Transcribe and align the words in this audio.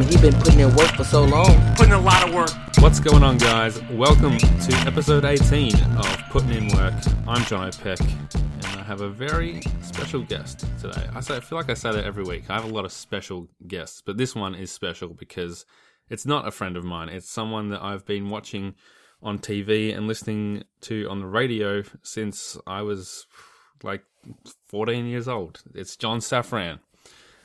mean, 0.00 0.08
he 0.08 0.30
been 0.30 0.40
putting 0.40 0.60
in 0.60 0.74
work 0.76 0.90
for 0.92 1.04
so 1.04 1.24
long. 1.24 1.74
Putting 1.76 1.92
a 1.92 2.00
lot 2.00 2.26
of 2.26 2.34
work. 2.34 2.50
What's 2.78 3.00
going 3.00 3.22
on, 3.22 3.38
guys? 3.38 3.82
Welcome 3.90 4.38
to 4.38 4.74
episode 4.86 5.24
18 5.24 5.74
of 5.74 6.18
Putting 6.30 6.52
in 6.52 6.68
Work. 6.76 6.94
I'm 7.26 7.44
John 7.44 7.68
O'Peck, 7.68 8.00
and 8.00 8.66
I 8.66 8.82
have 8.82 9.02
a 9.02 9.10
very 9.10 9.60
special 9.82 10.22
guest 10.22 10.64
today. 10.80 11.06
I, 11.14 11.20
say, 11.20 11.36
I 11.36 11.40
feel 11.40 11.58
like 11.58 11.68
I 11.68 11.74
say 11.74 11.92
that 11.92 12.04
every 12.04 12.24
week. 12.24 12.48
I 12.48 12.54
have 12.54 12.64
a 12.64 12.72
lot 12.72 12.84
of 12.84 12.92
special 12.92 13.48
guests, 13.66 14.02
but 14.04 14.16
this 14.16 14.34
one 14.34 14.54
is 14.54 14.70
special 14.70 15.08
because 15.10 15.66
it's 16.08 16.24
not 16.24 16.48
a 16.48 16.50
friend 16.50 16.76
of 16.76 16.84
mine. 16.84 17.10
It's 17.10 17.28
someone 17.28 17.68
that 17.70 17.82
I've 17.82 18.06
been 18.06 18.30
watching 18.30 18.76
on 19.22 19.38
TV 19.38 19.94
and 19.94 20.06
listening 20.06 20.64
to 20.82 21.08
on 21.10 21.20
the 21.20 21.26
radio 21.26 21.82
since 22.02 22.56
I 22.66 22.80
was 22.82 23.26
like 23.82 24.04
14 24.68 25.06
years 25.06 25.28
old. 25.28 25.62
It's 25.74 25.96
John 25.96 26.20
Safran. 26.20 26.78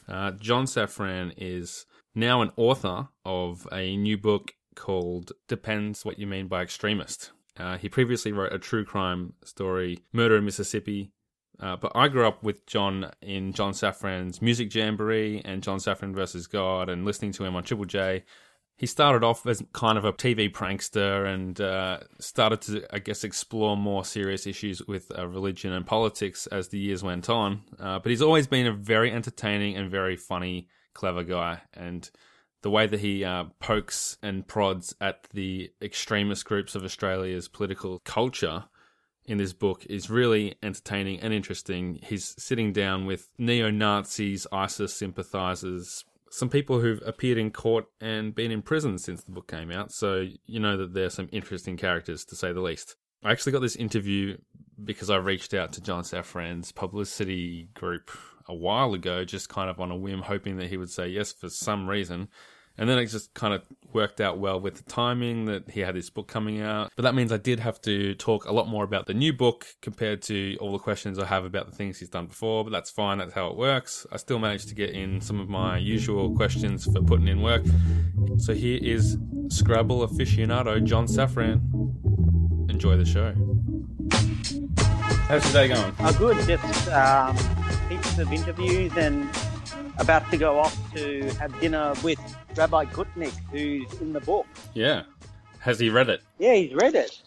Uh, 0.07 0.31
John 0.31 0.65
Safran 0.65 1.33
is 1.35 1.85
now 2.15 2.41
an 2.41 2.51
author 2.55 3.09
of 3.25 3.67
a 3.71 3.97
new 3.97 4.17
book 4.17 4.53
called 4.75 5.31
Depends 5.47 6.05
What 6.05 6.17
You 6.17 6.27
Mean 6.27 6.47
by 6.47 6.61
Extremist. 6.61 7.31
Uh, 7.57 7.77
he 7.77 7.89
previously 7.89 8.31
wrote 8.31 8.53
a 8.53 8.59
true 8.59 8.85
crime 8.85 9.33
story, 9.43 9.99
Murder 10.11 10.37
in 10.37 10.45
Mississippi. 10.45 11.11
Uh, 11.59 11.77
but 11.77 11.91
I 11.95 12.09
grew 12.09 12.27
up 12.27 12.43
with 12.43 12.65
John 12.65 13.11
in 13.21 13.53
John 13.53 13.71
Safran's 13.71 14.41
Music 14.41 14.73
Jamboree 14.73 15.41
and 15.45 15.63
John 15.63 15.79
Safran 15.79 16.13
versus 16.13 16.47
God 16.47 16.89
and 16.89 17.05
listening 17.05 17.31
to 17.33 17.45
him 17.45 17.55
on 17.55 17.63
Triple 17.63 17.85
J. 17.85 18.25
He 18.77 18.87
started 18.87 19.23
off 19.23 19.45
as 19.47 19.63
kind 19.71 19.97
of 19.97 20.03
a 20.03 20.11
TV 20.11 20.51
prankster 20.51 21.25
and 21.33 21.59
uh, 21.61 21.99
started 22.19 22.59
to, 22.63 22.85
I 22.93 22.99
guess, 22.99 23.23
explore 23.23 23.77
more 23.77 24.03
serious 24.03 24.45
issues 24.45 24.81
with 24.85 25.09
uh, 25.17 25.25
religion 25.29 25.71
and 25.71 25.87
politics 25.87 26.45
as 26.47 26.67
the 26.67 26.77
years 26.77 27.01
went 27.01 27.29
on. 27.29 27.61
Uh, 27.79 27.99
but 27.99 28.09
he's 28.09 28.21
always 28.21 28.47
been 28.47 28.67
a 28.67 28.73
very 28.73 29.13
entertaining 29.13 29.77
and 29.77 29.89
very 29.89 30.17
funny 30.17 30.67
clever 30.95 31.23
guy, 31.23 31.61
and 31.73 32.09
the 32.63 32.71
way 32.71 32.87
that 32.87 32.99
he 32.99 33.23
uh, 33.23 33.43
pokes 33.59 34.17
and 34.23 34.47
prods 34.47 34.95
at 34.99 35.27
the 35.33 35.69
extremist 35.81 36.45
groups 36.45 36.73
of 36.73 36.83
Australia's 36.83 37.47
political 37.47 37.99
culture 37.99 38.63
in 39.25 39.37
this 39.37 39.53
book 39.53 39.85
is 39.87 40.09
really 40.09 40.55
entertaining 40.63 41.19
and 41.19 41.31
interesting. 41.31 41.99
He's 42.01 42.33
sitting 42.41 42.73
down 42.73 43.05
with 43.05 43.29
neo 43.37 43.69
Nazis, 43.69 44.47
ISIS 44.51 44.95
sympathizers, 44.95 46.03
some 46.35 46.49
people 46.49 46.81
who've 46.81 47.01
appeared 47.05 47.37
in 47.37 47.49
court 47.49 47.85
and 48.01 48.35
been 48.35 48.51
in 48.51 48.61
prison 48.61 48.97
since 48.97 49.23
the 49.23 49.31
book 49.31 49.47
came 49.47 49.71
out, 49.71 49.91
so 49.91 50.27
you 50.45 50.59
know 50.59 50.75
that 50.75 50.93
there 50.93 51.05
are 51.05 51.09
some 51.09 51.29
interesting 51.31 51.77
characters 51.77 52.25
to 52.25 52.35
say 52.35 52.51
the 52.51 52.61
least. 52.61 52.95
I 53.23 53.31
actually 53.31 53.53
got 53.53 53.61
this 53.61 53.77
interview 53.77 54.37
because 54.83 55.09
I 55.09 55.15
reached 55.15 55.53
out 55.53 55.71
to 55.73 55.81
John 55.81 56.03
Safran's 56.03 56.73
publicity 56.73 57.69
group 57.73 58.11
a 58.47 58.55
while 58.55 58.93
ago, 58.93 59.25
just 59.25 59.49
kind 59.49 59.69
of 59.69 59.79
on 59.79 59.91
a 59.91 59.95
whim, 59.95 60.21
hoping 60.21 60.57
that 60.57 60.67
he 60.67 60.77
would 60.77 60.89
say 60.89 61.07
yes 61.07 61.33
for 61.33 61.49
some 61.49 61.89
reason. 61.89 62.29
And 62.77 62.89
then 62.89 62.97
it 62.97 63.05
just 63.05 63.33
kind 63.33 63.53
of 63.53 63.63
worked 63.93 64.19
out 64.19 64.37
well 64.37 64.59
with 64.59 64.75
the 64.75 64.83
timing 64.83 65.45
that 65.45 65.69
he 65.69 65.79
had 65.79 65.95
his 65.95 66.09
book 66.09 66.27
coming 66.27 66.61
out. 66.61 66.91
But 66.97 67.03
that 67.03 67.15
means 67.15 67.31
I 67.31 67.37
did 67.37 67.61
have 67.61 67.81
to 67.83 68.15
talk 68.15 68.45
a 68.45 68.51
lot 68.51 68.67
more 68.67 68.83
about 68.83 69.05
the 69.05 69.13
new 69.13 69.31
book 69.31 69.65
compared 69.81 70.21
to 70.23 70.57
all 70.59 70.73
the 70.73 70.79
questions 70.79 71.17
I 71.17 71.25
have 71.25 71.45
about 71.45 71.69
the 71.69 71.75
things 71.75 71.99
he's 71.99 72.09
done 72.09 72.25
before. 72.25 72.65
But 72.65 72.71
that's 72.71 72.89
fine, 72.89 73.19
that's 73.19 73.33
how 73.33 73.47
it 73.47 73.55
works. 73.55 74.05
I 74.11 74.17
still 74.17 74.39
managed 74.39 74.67
to 74.69 74.75
get 74.75 74.89
in 74.89 75.21
some 75.21 75.39
of 75.39 75.47
my 75.47 75.77
usual 75.77 76.35
questions 76.35 76.83
for 76.83 77.01
putting 77.01 77.29
in 77.29 77.41
work. 77.41 77.63
So 78.37 78.53
here 78.53 78.79
is 78.81 79.17
Scrabble 79.47 80.05
aficionado 80.05 80.83
John 80.83 81.07
Safran. 81.07 81.61
Enjoy 82.69 82.97
the 82.97 83.05
show. 83.05 83.33
How's 85.27 85.43
your 85.53 85.67
day 85.67 85.73
going? 85.73 85.95
Oh, 85.99 86.13
good. 86.19 86.45
Just 86.45 86.89
um, 86.89 87.37
of 88.19 88.31
interviews 88.31 88.91
and 88.97 89.27
about 89.97 90.29
to 90.31 90.37
go 90.37 90.59
off 90.59 90.75
to 90.93 91.23
have 91.35 91.57
dinner 91.59 91.93
with 92.03 92.19
Rabbi 92.55 92.85
Gutnick, 92.85 93.33
who's 93.51 93.91
in 94.01 94.13
the 94.13 94.19
book. 94.21 94.45
Yeah. 94.73 95.03
Has 95.59 95.79
he 95.79 95.89
read 95.89 96.09
it? 96.09 96.21
Yeah, 96.39 96.53
he's 96.55 96.73
read 96.73 96.95
it. 96.95 97.21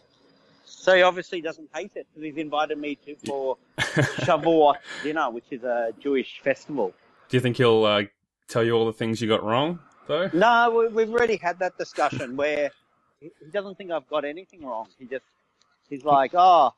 So 0.65 0.95
he 0.97 1.03
obviously 1.03 1.41
doesn't 1.41 1.69
hate 1.75 1.93
it 1.97 2.07
because 2.15 2.25
he's 2.25 2.37
invited 2.37 2.79
me 2.79 2.95
to 3.07 3.17
for 3.27 3.57
Shavuot 3.79 4.77
dinner, 5.03 5.31
which 5.31 5.47
is 5.51 5.63
a 5.65 5.93
Jewish 6.01 6.41
festival. 6.43 6.95
Do 7.29 7.37
you 7.37 7.41
think 7.41 7.57
he'll 7.57 7.85
uh, 7.85 8.03
tell 8.49 8.65
you 8.65 8.73
all 8.73 8.87
the 8.87 8.93
things 8.93 9.21
you 9.21 9.29
got 9.29 9.43
wrong, 9.43 9.79
though? 10.07 10.31
No, 10.33 10.71
we- 10.71 10.89
we've 11.05 11.13
already 11.13 11.37
had 11.37 11.59
that 11.59 11.77
discussion 11.79 12.37
where 12.37 12.71
he 13.21 13.31
he 13.45 13.51
doesn't 13.51 13.77
think 13.77 13.91
I've 13.91 14.09
got 14.09 14.25
anything 14.25 14.65
wrong. 14.65 14.87
He 14.99 15.05
just 15.07 15.25
he's 15.91 16.05
like, 16.05 16.31
oh, 16.35 16.73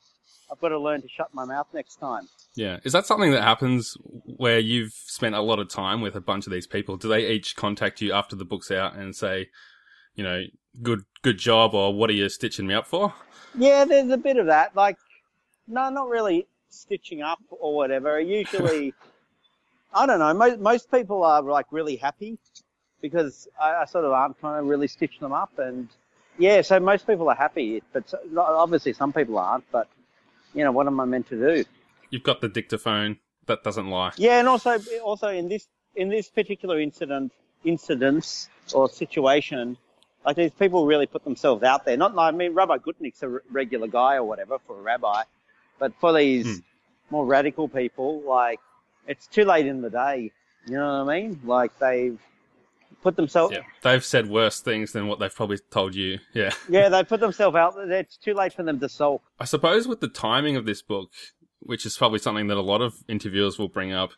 I've 0.51 0.61
got 0.61 0.71
to 0.71 0.79
learn 0.79 1.01
to 1.03 1.09
shut 1.09 1.33
my 1.33 1.45
mouth 1.45 1.69
next 1.73 1.97
time. 1.97 2.29
Yeah. 2.57 2.79
Is 2.85 2.93
that 2.93 3.07
something 3.07 3.31
that 3.33 3.43
happens 3.43 3.97
where 4.25 4.59
you've 4.59 4.93
spent 4.93 5.35
a 5.35 5.41
lot 5.41 5.59
of 5.61 5.69
time 5.69 6.01
with 6.01 6.17
a 6.17 6.21
bunch 6.21 6.47
of 6.47 6.53
these 6.53 6.67
people? 6.67 6.97
Do 6.97 7.09
they 7.09 7.29
each 7.29 7.55
contact 7.55 8.01
you 8.01 8.13
after 8.13 8.35
the 8.35 8.45
book's 8.45 8.71
out 8.71 8.97
and 8.97 9.15
say, 9.15 9.49
you 10.15 10.25
know, 10.25 10.43
good 10.83 11.03
good 11.23 11.39
job 11.39 11.75
or 11.75 11.95
what 11.95 12.11
are 12.11 12.15
you 12.15 12.29
stitching 12.29 12.67
me 12.67 12.75
up 12.75 12.87
for? 12.87 13.15
Yeah, 13.57 13.85
there's 13.85 14.11
a 14.11 14.17
bit 14.17 14.37
of 14.37 14.47
that. 14.47 14.75
Like, 14.75 14.97
no, 15.69 15.89
not 15.91 16.09
really 16.09 16.47
stitching 16.69 17.23
up 17.23 17.41
or 17.51 17.75
whatever. 17.75 18.21
Usually, 18.21 18.95
I 19.95 20.07
don't 20.07 20.19
know. 20.19 20.35
Most 20.35 20.59
most 20.61 20.91
people 20.91 21.23
are 21.25 21.43
like 21.43 21.67
really 21.71 21.97
happy 21.97 22.39
because 23.01 23.49
I, 23.61 23.83
I 23.83 23.85
sort 23.85 24.05
of 24.05 24.13
aren't 24.13 24.39
trying 24.39 24.63
to 24.63 24.69
really 24.69 24.89
stitch 24.89 25.19
them 25.21 25.33
up, 25.33 25.59
and 25.59 25.89
yeah, 26.39 26.63
so 26.63 26.79
most 26.81 27.07
people 27.07 27.29
are 27.29 27.37
happy. 27.37 27.83
But 27.93 28.13
obviously, 28.37 28.93
some 28.93 29.13
people 29.13 29.39
aren't. 29.39 29.65
But 29.73 29.89
you 30.55 30.65
know, 30.65 30.72
what 30.72 30.87
am 30.87 31.00
I 31.00 31.05
meant 31.05 31.28
to 31.28 31.37
do? 31.37 31.65
You've 32.11 32.22
got 32.22 32.41
the 32.41 32.49
dictaphone 32.49 33.19
that 33.47 33.62
doesn't 33.62 33.88
lie. 33.88 34.12
Yeah, 34.16 34.38
and 34.38 34.49
also 34.49 34.78
also 35.03 35.28
in 35.28 35.49
this 35.49 35.66
in 35.97 36.09
this 36.09 36.28
particular 36.28 36.81
incident 36.81 37.33
incidents 37.65 38.49
or 38.72 38.89
situation, 38.89 39.77
like 40.25 40.37
these 40.37 40.53
people 40.53 40.87
really 40.87 41.06
put 41.06 41.25
themselves 41.25 41.62
out 41.62 41.84
there. 41.84 41.97
Not 41.97 42.16
I 42.19 42.31
mean 42.31 42.55
Rabbi 42.55 42.78
Gutnick's 42.78 43.22
a 43.22 43.41
regular 43.50 43.87
guy 43.87 44.16
or 44.16 44.25
whatever 44.25 44.59
for 44.66 44.78
a 44.78 44.83
rabbi, 44.83 45.22
but 45.78 45.93
for 46.00 46.12
these 46.12 46.47
Hmm. 46.47 46.55
more 47.10 47.27
radical 47.27 47.69
people, 47.69 48.22
like 48.22 48.60
it's 49.06 49.27
too 49.27 49.44
late 49.44 49.66
in 49.66 49.83
the 49.83 49.91
day. 49.91 50.33
You 50.66 50.75
know 50.75 51.05
what 51.05 51.12
I 51.12 51.21
mean? 51.21 51.41
Like 51.44 51.78
they've 51.78 52.21
put 53.03 53.16
themselves. 53.16 53.55
Yeah. 53.55 53.62
They've 53.83 54.05
said 54.05 54.28
worse 54.28 54.61
things 54.61 54.93
than 54.93 55.06
what 55.06 55.19
they've 55.19 55.34
probably 55.34 55.59
told 55.71 55.94
you. 55.94 56.19
Yeah. 56.34 56.50
Yeah, 56.69 56.88
they 56.88 57.03
put 57.03 57.21
themselves 57.21 57.56
out 57.56 57.75
there. 57.75 57.91
It's 57.91 58.16
too 58.16 58.33
late 58.33 58.53
for 58.53 58.62
them 58.62 58.78
to 58.81 58.88
sulk. 58.88 59.22
I 59.38 59.44
suppose 59.44 59.88
with 59.88 60.00
the 60.00 60.09
timing 60.09 60.56
of 60.56 60.66
this 60.66 60.83
book, 60.83 61.10
which 61.59 61.84
is 61.84 61.97
probably 61.97 62.21
something 62.21 62.47
that 62.47 62.56
a 62.56 62.62
lot 62.62 62.81
of 62.81 62.94
interviewers 63.09 63.59
will 63.59 63.69
bring 63.69 63.93
up, 63.93 64.12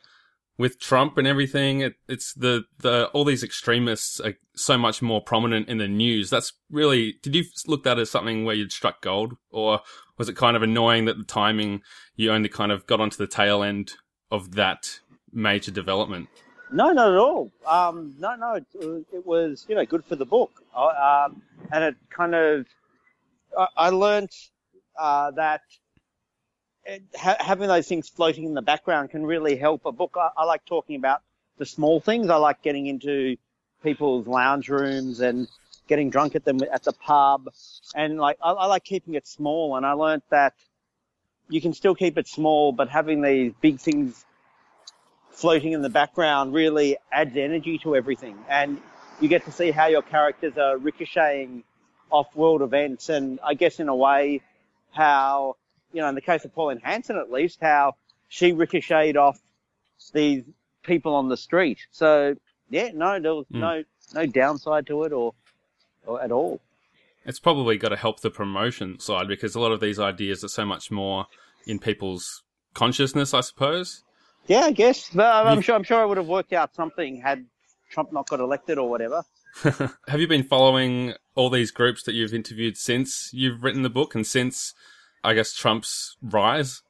with 0.59 0.79
Trump 0.79 1.17
and 1.19 1.27
everything, 1.27 1.81
it, 1.81 1.95
it's 2.09 2.35
the, 2.35 2.65
the 2.81 3.09
all 3.09 3.25
these 3.25 3.43
extremists 3.43 4.21
are 4.21 4.35
so 4.55 4.77
much 4.77 5.01
more 5.01 5.21
prominent 5.21 5.69
in 5.69 5.79
the 5.79 5.89
news. 5.89 6.31
That's 6.31 6.53
really. 6.71 7.15
Did 7.23 7.35
you 7.35 7.45
look 7.67 7.81
at 7.81 7.97
that 7.97 7.99
as 7.99 8.11
something 8.11 8.45
where 8.45 8.55
you'd 8.55 8.73
struck 8.73 9.01
gold, 9.01 9.37
or 9.51 9.81
was 10.19 10.29
it 10.29 10.37
kind 10.37 10.57
of 10.57 10.63
annoying 10.63 11.07
that 11.07 11.17
the 11.17 11.25
timing 11.25 11.83
you 12.17 12.31
only 12.31 12.49
kind 12.49 12.71
of 12.71 12.87
got 12.87 13.01
onto 13.01 13.17
the 13.17 13.27
tail 13.27 13.63
end 13.63 13.95
of 14.31 14.55
that 14.55 15.01
major 15.33 15.71
development? 15.71 16.29
No, 16.73 16.93
not 16.93 17.13
at 17.13 17.19
all. 17.19 17.51
Um, 17.67 18.15
no, 18.19 18.35
no, 18.35 18.55
it, 18.55 18.67
it 19.13 19.27
was 19.27 19.67
you 19.69 19.75
know 19.75 19.85
good 19.85 20.05
for 20.05 20.17
the 20.17 20.25
book, 20.25 20.63
um, 20.75 21.43
and 21.71 21.85
it 21.85 21.97
kind 22.11 22.35
of 22.35 22.67
I, 23.57 23.67
I 23.77 23.89
learnt 23.91 24.35
uh, 24.99 25.33
that 25.33 25.61
it, 26.85 27.03
ha- 27.15 27.37
having 27.41 27.69
those 27.69 27.87
things 27.87 28.09
floating 28.09 28.45
in 28.45 28.55
the 28.55 28.63
background 28.63 29.11
can 29.11 29.25
really 29.27 29.57
help 29.57 29.85
a 29.85 29.93
book. 29.93 30.17
I, 30.17 30.31
I 30.37 30.45
like 30.45 30.65
talking 30.65 30.97
about 30.97 31.21
the 31.59 31.67
small 31.67 32.01
things. 32.01 32.31
I 32.31 32.37
like 32.37 32.63
getting 32.63 32.87
into 32.87 33.37
people's 33.83 34.27
lounge 34.27 34.69
rooms 34.71 35.21
and 35.21 35.49
getting 35.89 36.09
drunk 36.09 36.35
at 36.37 36.45
them 36.45 36.61
at 36.73 36.85
the 36.85 36.93
pub, 36.93 37.51
and 37.95 38.19
like 38.19 38.39
I, 38.43 38.53
I 38.53 38.67
like 38.67 38.85
keeping 38.85 39.15
it 39.15 39.27
small. 39.27 39.77
And 39.77 39.85
I 39.85 39.93
learnt 39.93 40.25
that 40.31 40.55
you 41.51 41.61
can 41.61 41.75
still 41.75 41.95
keep 41.95 42.17
it 42.17 42.29
small, 42.29 42.73
but 42.73 42.89
having 42.89 43.21
these 43.21 43.53
big 43.61 43.79
things 43.79 44.25
floating 45.33 45.73
in 45.73 45.83
the 45.83 45.89
background 45.91 46.55
really 46.55 46.97
adds 47.11 47.37
energy 47.37 47.79
to 47.79 47.97
everything. 47.97 48.39
And 48.49 48.81
you 49.21 49.29
get 49.29 49.45
to 49.47 49.53
see 49.53 49.71
how 49.71 49.87
your 49.87 50.03
characters 50.03 50.57
are 50.59 50.77
ricocheting 50.77 51.65
off 52.11 52.35
world 52.37 52.63
events. 52.63 53.09
And 53.09 53.41
I 53.43 53.55
guess 53.55 53.81
in 53.81 53.89
a 53.89 53.97
way, 53.97 54.43
how, 54.93 55.57
you 55.93 56.01
know, 56.03 56.09
in 56.09 56.15
the 56.15 56.21
case 56.21 56.45
of 56.45 56.55
Pauline 56.55 56.81
Hanson 56.83 57.17
at 57.17 57.31
least, 57.31 57.59
how 57.61 57.95
she 58.29 58.53
ricocheted 58.53 59.17
off 59.17 59.39
these 60.13 60.45
people 60.83 61.15
on 61.15 61.29
the 61.29 61.37
street. 61.37 61.79
So 61.91 62.37
yeah, 62.71 62.91
no, 62.95 63.21
there 63.21 63.35
was 63.35 63.47
Mm. 63.53 63.61
no, 63.61 63.85
no 64.15 64.27
downside 64.27 64.87
to 64.89 65.05
it 65.05 65.13
or, 65.13 65.35
or 66.07 66.21
at 66.23 66.33
all. 66.33 66.61
It's 67.25 67.39
probably 67.39 67.79
got 67.79 67.91
to 67.91 67.97
help 67.97 68.21
the 68.21 68.31
promotion 68.31 68.99
side 68.99 69.29
because 69.29 69.55
a 69.55 69.61
lot 69.61 69.71
of 69.73 69.81
these 69.81 69.99
ideas 70.01 70.43
are 70.43 70.49
so 70.49 70.65
much 70.65 70.91
more 70.91 71.27
in 71.67 71.79
people's 71.79 72.43
consciousness, 72.75 73.33
I 73.33 73.43
suppose. 73.43 74.03
Yeah, 74.47 74.61
I 74.61 74.73
guess. 74.73 75.11
But 75.11 75.47
I'm 75.47 75.61
sure, 75.61 75.75
I'm 75.75 75.83
sure 75.85 76.01
I 76.01 76.05
would 76.05 76.17
have 76.17 76.27
worked 76.29 76.53
out 76.53 76.75
something 76.75 77.21
had 77.21 77.47
Trump 77.91 78.13
not 78.13 78.29
got 78.29 78.41
elected 78.41 78.79
or 78.79 78.89
whatever. 78.89 79.23
Have 80.09 80.19
you 80.21 80.27
been 80.27 80.43
following 80.45 81.15
all 81.35 81.51
these 81.51 81.71
groups 81.71 82.03
that 82.05 82.15
you've 82.15 82.33
interviewed 82.35 82.77
since 82.79 83.31
you've 83.35 83.63
written 83.63 83.83
the 83.83 83.91
book 83.91 84.15
and 84.15 84.27
since, 84.27 84.73
I 85.23 85.35
guess, 85.35 85.53
Trump's 85.53 86.17
rise? 86.23 86.83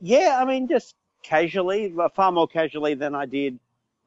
Yeah, 0.00 0.38
I 0.40 0.44
mean, 0.44 0.68
just 0.68 0.94
casually, 1.22 1.94
far 2.14 2.30
more 2.30 2.46
casually 2.46 2.94
than 2.94 3.14
I 3.14 3.24
did 3.26 3.58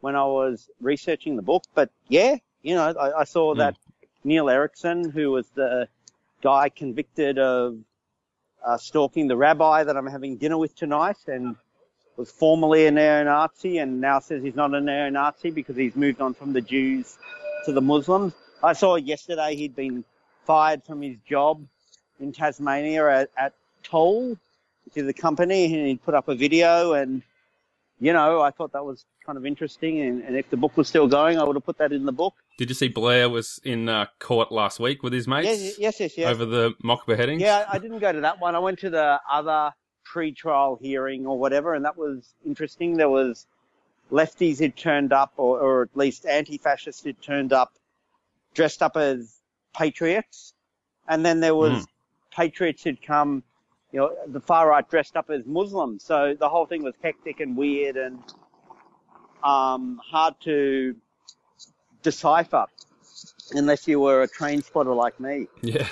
when 0.01 0.16
I 0.16 0.25
was 0.25 0.69
researching 0.80 1.36
the 1.36 1.42
book. 1.42 1.63
But 1.74 1.90
yeah, 2.07 2.36
You 2.62 2.75
know, 2.75 2.92
I, 2.92 3.22
I 3.22 3.24
saw 3.24 3.54
Hmm. 3.54 3.60
that 3.60 3.78
Neil 4.24 4.50
Erikson, 4.50 5.10
who 5.10 5.31
was 5.31 5.48
the 5.56 5.88
guy 6.42 6.69
convicted 6.69 7.40
of 7.40 7.78
uh, 8.63 8.78
stalking 8.78 9.28
the 9.28 9.38
rabbi 9.38 9.83
that 9.83 9.98
I'm 9.98 10.07
having 10.07 10.38
dinner 10.38 10.57
with 10.57 10.75
tonight, 10.75 11.18
and 11.28 11.56
was 12.18 12.31
formerly 12.31 12.88
a 12.88 12.92
neo-Nazi, 12.92 13.78
and 13.78 14.02
now 14.02 14.19
says 14.19 14.44
he's 14.44 14.56
not 14.56 14.74
a 14.74 14.81
neo-Nazi 14.81 15.52
because 15.52 15.75
he's 15.75 15.96
moved 15.96 16.19
on 16.19 16.34
from 16.34 16.52
the 16.52 16.62
Jews 16.62 17.18
to 17.66 17.72
the 17.72 17.81
Muslims. 17.81 18.34
I 18.64 18.74
saw 18.74 18.96
yesterday 18.96 19.56
he'd 19.56 19.75
been 19.75 20.04
fired 20.46 20.84
from 20.84 21.02
his 21.02 21.18
job 21.30 21.64
in 22.19 22.31
Tasmania 22.31 23.08
at, 23.08 23.30
at 23.38 23.54
Toll, 23.84 24.30
which 24.86 24.96
is 24.98 25.08
a 25.08 25.14
company, 25.14 25.66
and 25.66 25.88
he'd 25.88 26.04
put 26.04 26.16
up 26.16 26.28
a 26.28 26.36
video, 26.36 26.94
and 26.94 27.22
you 28.00 28.14
know, 28.14 28.42
I 28.42 28.52
thought 28.52 28.74
that 28.74 28.86
was 28.86 29.06
kind 29.25 29.38
of 29.38 29.46
interesting. 29.46 30.02
And, 30.02 30.24
and 30.24 30.36
if 30.36 30.50
the 30.50 30.58
book 30.58 30.78
was 30.78 30.88
still 30.88 31.08
going, 31.08 31.40
I 31.40 31.44
would 31.44 31.56
have 31.56 31.66
put 31.66 31.78
that 31.80 31.92
in 31.92 32.06
the 32.06 32.12
book. 32.12 32.36
Did 32.58 32.69
you 32.69 32.75
see 32.75 32.88
Blair 32.88 33.30
was 33.30 33.60
in 33.64 33.90
uh, 33.90 34.06
court 34.19 34.52
last 34.52 34.80
week 34.80 35.04
with 35.04 35.14
his 35.14 35.28
mates 35.28 35.48
Yes, 35.48 35.80
yes, 35.80 36.00
yes, 36.00 36.18
yes. 36.18 36.28
over 36.28 36.46
the 36.46 36.74
mock 36.84 37.06
beheadings? 37.06 37.42
Yeah, 37.42 37.66
I 37.72 37.80
didn't 37.80 38.00
go 38.00 38.12
to 38.12 38.22
that 38.22 38.40
one. 38.40 38.56
I 38.56 38.60
went 38.60 38.80
to 38.80 38.90
the 38.90 39.19
other 39.30 39.74
pre-trial 40.12 40.77
hearing 40.81 41.25
or 41.27 41.38
whatever, 41.38 41.74
and 41.74 41.83
that 41.86 41.98
was 41.98 42.33
interesting. 42.45 42.95
There 42.98 43.09
was 43.09 43.45
lefties 44.12 44.59
who'd 44.59 44.75
turned 44.77 45.12
up, 45.12 45.33
or, 45.38 45.59
or 45.59 45.81
at 45.83 45.95
least 45.95 46.25
anti-fascists 46.25 47.04
who'd 47.04 47.21
turned 47.21 47.51
up, 47.54 47.74
dressed 48.54 48.81
up 48.81 48.95
as 48.95 49.39
patriots, 49.75 50.54
and 51.07 51.25
then 51.25 51.39
there 51.39 51.56
was 51.56 51.86
Mm. 51.86 51.88
patriots 52.31 52.83
who'd 52.83 53.01
come, 53.01 53.44
you 53.92 54.00
know, 54.00 54.15
the 54.27 54.39
far 54.39 54.69
right 54.69 54.88
dressed 54.89 55.18
up 55.18 55.30
as 55.30 55.45
Muslims. 55.45 56.04
So 56.04 56.36
the 56.39 56.48
whole 56.50 56.65
thing 56.65 56.83
was 56.83 56.94
hectic 57.04 57.39
and 57.39 57.57
weird 57.57 57.98
and 57.98 58.19
um, 59.44 60.00
hard 60.04 60.36
to 60.42 60.95
decipher 62.04 62.65
unless 63.51 63.88
you 63.88 64.00
were 64.00 64.21
a 64.24 64.27
train 64.27 64.62
spotter 64.62 64.94
like 64.94 65.19
me. 65.19 65.48
Yeah. 65.62 65.88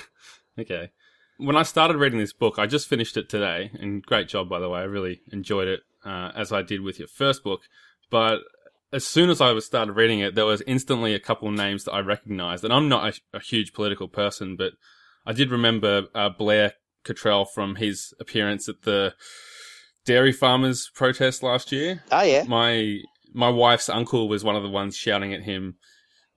Okay. 0.58 0.90
When 1.38 1.56
I 1.56 1.62
started 1.62 1.96
reading 1.98 2.18
this 2.18 2.32
book, 2.32 2.58
I 2.58 2.66
just 2.66 2.88
finished 2.88 3.16
it 3.16 3.28
today, 3.28 3.70
and 3.78 4.02
great 4.02 4.28
job, 4.28 4.48
by 4.48 4.58
the 4.58 4.68
way. 4.68 4.80
I 4.80 4.84
really 4.84 5.20
enjoyed 5.32 5.68
it, 5.68 5.80
uh, 6.04 6.32
as 6.34 6.52
I 6.52 6.62
did 6.62 6.80
with 6.80 6.98
your 6.98 7.08
first 7.08 7.44
book. 7.44 7.60
But 8.10 8.40
as 8.92 9.06
soon 9.06 9.30
as 9.30 9.40
I 9.40 9.52
was 9.52 9.66
started 9.66 9.92
reading 9.92 10.20
it, 10.20 10.34
there 10.34 10.46
was 10.46 10.62
instantly 10.66 11.14
a 11.14 11.20
couple 11.20 11.48
of 11.48 11.54
names 11.54 11.84
that 11.84 11.92
I 11.92 12.00
recognized. 12.00 12.64
And 12.64 12.72
I'm 12.72 12.88
not 12.88 13.20
a, 13.32 13.36
a 13.36 13.40
huge 13.40 13.72
political 13.72 14.08
person, 14.08 14.56
but 14.56 14.72
I 15.26 15.32
did 15.32 15.50
remember 15.50 16.06
uh, 16.14 16.30
Blair 16.30 16.74
Cottrell 17.04 17.44
from 17.44 17.76
his 17.76 18.14
appearance 18.20 18.68
at 18.68 18.82
the 18.82 19.14
dairy 20.04 20.32
farmers 20.32 20.90
protest 20.94 21.42
last 21.42 21.72
year. 21.72 22.02
Oh 22.10 22.22
yeah. 22.22 22.44
My 22.44 23.00
my 23.32 23.50
wife's 23.50 23.88
uncle 23.88 24.28
was 24.28 24.44
one 24.44 24.56
of 24.56 24.62
the 24.62 24.70
ones 24.70 24.96
shouting 24.96 25.34
at 25.34 25.42
him, 25.42 25.76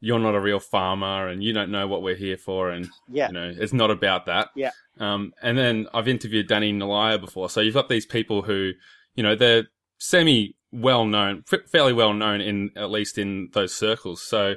"You're 0.02 0.20
not 0.20 0.36
a 0.36 0.40
real 0.40 0.60
farmer, 0.60 1.28
and 1.28 1.44
you 1.44 1.54
don't 1.54 1.72
know 1.72 1.88
what 1.88 2.02
we're 2.02 2.16
here 2.16 2.38
for." 2.38 2.70
And 2.70 2.90
Yeah. 3.08 3.28
you 3.28 3.34
know, 3.34 3.54
it's 3.58 3.74
not 3.74 3.92
about 3.92 4.26
that. 4.26 4.50
Yeah. 4.56 4.72
Um, 5.00 5.34
and 5.42 5.58
then 5.58 5.88
I've 5.94 6.08
interviewed 6.08 6.48
Danny 6.48 6.72
Nalliah 6.72 7.18
before, 7.20 7.50
so 7.50 7.62
you've 7.62 7.74
got 7.74 7.90
these 7.90 8.06
people 8.06 8.42
who, 8.44 8.72
you 9.16 9.24
know, 9.24 9.36
they're 9.36 9.68
semi 9.98 10.56
well 10.72 11.06
known, 11.06 11.44
f- 11.52 11.70
fairly 11.70 11.94
well 11.94 12.14
known 12.14 12.42
in 12.42 12.72
at 12.76 12.92
least 12.92 13.18
in 13.18 13.50
those 13.54 13.74
circles. 13.74 14.22
So, 14.22 14.56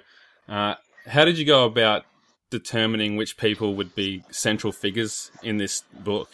uh, 0.49 0.75
how 1.07 1.25
did 1.25 1.39
you 1.39 1.45
go 1.45 1.65
about 1.65 2.05
determining 2.51 3.17
which 3.17 3.37
people 3.37 3.75
would 3.75 3.95
be 3.95 4.23
central 4.31 4.73
figures 4.73 5.31
in 5.43 5.57
this 5.57 5.83
book? 6.05 6.29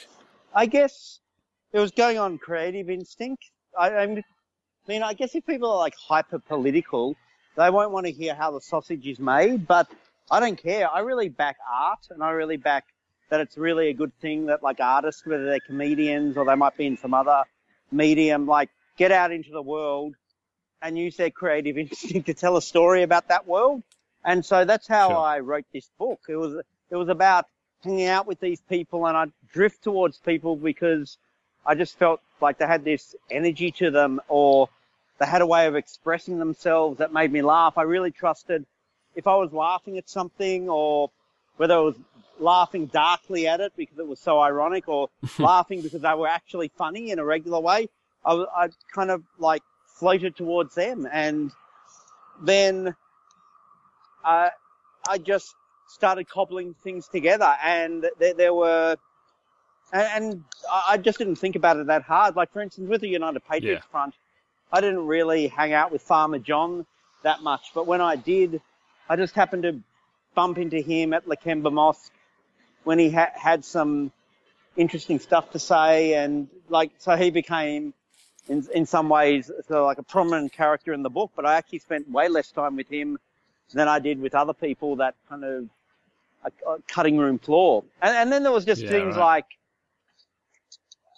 I 0.55 0.67
guess 0.67 1.21
it 1.73 1.79
was 1.79 1.91
going 1.93 2.19
on 2.19 2.39
creative 2.39 2.91
instinct. 2.91 3.45
I, 3.79 3.91
I 3.91 4.07
mean, 4.89 5.03
I 5.03 5.13
guess 5.15 5.35
if 5.35 5.47
people 5.47 5.71
are 5.71 5.79
like 5.79 5.95
hyper 5.97 6.39
political, 6.41 7.15
they 7.59 7.71
won't 7.71 7.91
want 7.91 8.07
to 8.07 8.13
hear 8.13 8.35
how 8.35 8.53
the 8.53 8.61
sausage 8.61 9.05
is 9.07 9.19
made, 9.19 9.67
but 9.67 9.89
I 10.31 10.39
don't 10.39 10.57
care. 10.57 10.89
I 10.89 11.01
really 11.01 11.29
back 11.29 11.57
art 11.69 12.07
and 12.11 12.23
I 12.23 12.31
really 12.31 12.57
back 12.57 12.85
that 13.31 13.41
it's 13.41 13.59
really 13.59 13.89
a 13.89 13.95
good 13.95 14.13
thing 14.21 14.47
that 14.47 14.63
like 14.63 14.79
artists, 14.79 15.27
whether 15.27 15.45
they're 15.45 15.59
comedians 15.61 16.37
or 16.37 16.45
they 16.45 16.55
might 16.55 16.77
be 16.77 16.87
in 16.87 16.97
some 16.97 17.15
other 17.15 17.43
medium, 17.91 18.47
like 18.47 18.71
get 18.97 19.11
out 19.11 19.33
into 19.33 19.51
the 19.51 19.61
world 19.61 20.15
and 20.81 20.97
use 20.97 21.17
their 21.17 21.31
creative 21.31 21.77
instinct 21.85 22.27
to 22.27 22.35
tell 22.35 22.57
a 22.57 22.63
story 22.63 23.03
about 23.03 23.27
that 23.29 23.47
world. 23.47 23.83
And 24.25 24.45
so 24.45 24.65
that's 24.65 24.87
how 24.87 25.09
Sure. 25.09 25.19
I 25.19 25.41
wrote 25.41 25.65
this 25.73 25.91
book. 25.99 26.21
It 26.29 26.37
was, 26.37 26.63
it 26.91 26.97
was 26.97 27.09
about 27.09 27.47
hanging 27.83 28.07
out 28.07 28.29
with 28.29 28.39
these 28.39 28.61
people 28.61 29.05
and 29.07 29.17
I'd 29.17 29.33
drift 29.53 29.83
towards 29.83 30.17
people 30.19 30.55
because 30.55 31.19
I 31.67 31.75
just 31.75 31.99
felt 31.99 32.21
like 32.41 32.59
they 32.59 32.67
had 32.67 32.85
this 32.85 33.17
energy 33.31 33.73
to 33.73 33.91
them 33.91 34.21
or 34.29 34.69
they 35.19 35.27
had 35.27 35.43
a 35.43 35.47
way 35.47 35.67
of 35.67 35.75
expressing 35.75 36.39
themselves 36.39 36.99
that 36.99 37.13
made 37.13 37.33
me 37.33 37.43
laugh. 37.43 37.77
I 37.77 37.83
really 37.83 38.11
trusted 38.11 38.65
if 39.15 39.27
I 39.27 39.35
was 39.35 39.53
laughing 39.53 39.99
at 39.99 40.09
something 40.09 40.69
or 40.69 41.11
whether 41.57 41.75
I 41.75 41.81
was 41.81 41.97
laughing 42.39 42.87
darkly 42.87 43.49
at 43.49 43.61
it 43.61 43.73
because 43.77 43.99
it 43.99 44.07
was 44.07 44.21
so 44.21 44.39
ironic 44.41 44.89
or 44.89 45.09
laughing 45.39 45.83
because 45.83 46.03
they 46.03 46.15
were 46.15 46.29
actually 46.29 46.69
funny 46.69 47.11
in 47.11 47.19
a 47.19 47.25
regular 47.25 47.59
way, 47.61 47.89
I 48.25 48.69
kind 48.93 49.11
of 49.11 49.25
like 49.39 49.63
floated 49.87 50.37
towards 50.37 50.75
them. 50.75 51.09
And 51.11 51.51
then 52.41 52.95
I, 54.25 54.51
I 55.09 55.19
just 55.19 55.55
started 55.89 56.29
cobbling 56.29 56.75
things 56.85 57.09
together 57.09 57.57
and 57.65 58.07
there, 58.19 58.35
there 58.35 58.55
were 58.55 58.97
and, 59.93 60.09
and 60.15 60.45
I 60.71 60.85
I 60.91 60.97
just 60.99 61.19
didn't 61.19 61.37
think 61.37 61.57
about 61.57 61.79
it 61.79 61.87
that 61.87 62.03
hard. 62.03 62.37
Like 62.37 62.53
for 62.53 62.61
instance, 62.61 62.89
with 62.89 63.01
the 63.01 63.09
United 63.09 63.41
Patriots 63.49 63.87
Front, 63.91 64.15
I 64.73 64.81
didn't 64.81 65.07
really 65.07 65.49
hang 65.49 65.73
out 65.73 65.93
with 65.93 66.03
Farmer 66.03 66.39
John 66.39 66.87
that 67.23 67.43
much, 67.43 67.73
but 67.75 67.87
when 67.87 68.01
I 68.01 68.17
did, 68.17 68.61
I 69.09 69.17
just 69.17 69.35
happened 69.35 69.65
to 69.65 69.81
bump 70.35 70.59
into 70.59 70.81
him 70.81 71.15
at 71.15 71.27
Lakemba 71.27 71.73
Mosque 71.73 72.13
when 72.85 72.99
he 72.99 73.11
ha- 73.11 73.33
had 73.35 73.65
some 73.65 74.13
interesting 74.77 75.19
stuff 75.21 75.51
to 75.53 75.59
say, 75.59 76.15
and 76.15 76.49
like 76.69 76.93
so 76.99 77.17
he 77.17 77.31
became. 77.31 77.95
In, 78.49 78.67
in 78.75 78.87
some 78.87 79.09
ways, 79.09 79.51
so 79.69 79.87
like 79.87 79.99
a 79.99 80.03
prominent 80.03 80.53
character 80.53 80.93
in 80.93 81.03
the 81.03 81.11
book, 81.11 81.33
but 81.37 81.47
I 81.47 81.55
actually 81.57 81.81
spent 81.81 82.11
way 82.11 82.29
less 82.29 82.51
time 82.51 82.77
with 82.77 82.89
him 82.89 83.19
than 83.75 83.89
I 83.89 84.01
did 84.01 84.21
with 84.21 84.35
other 84.35 84.55
people 84.55 84.97
that 84.97 85.15
kind 85.29 85.45
of 85.45 85.69
a, 86.45 86.71
a 86.71 86.79
cutting 86.89 87.19
room 87.19 87.39
floor. 87.39 87.85
And, 88.03 88.17
and 88.17 88.33
then 88.33 88.43
there 88.43 88.53
was 88.53 88.65
just 88.65 88.83
Yeah, 88.83 88.89
things 88.89 89.17
right. 89.17 89.19
like, 89.19 89.47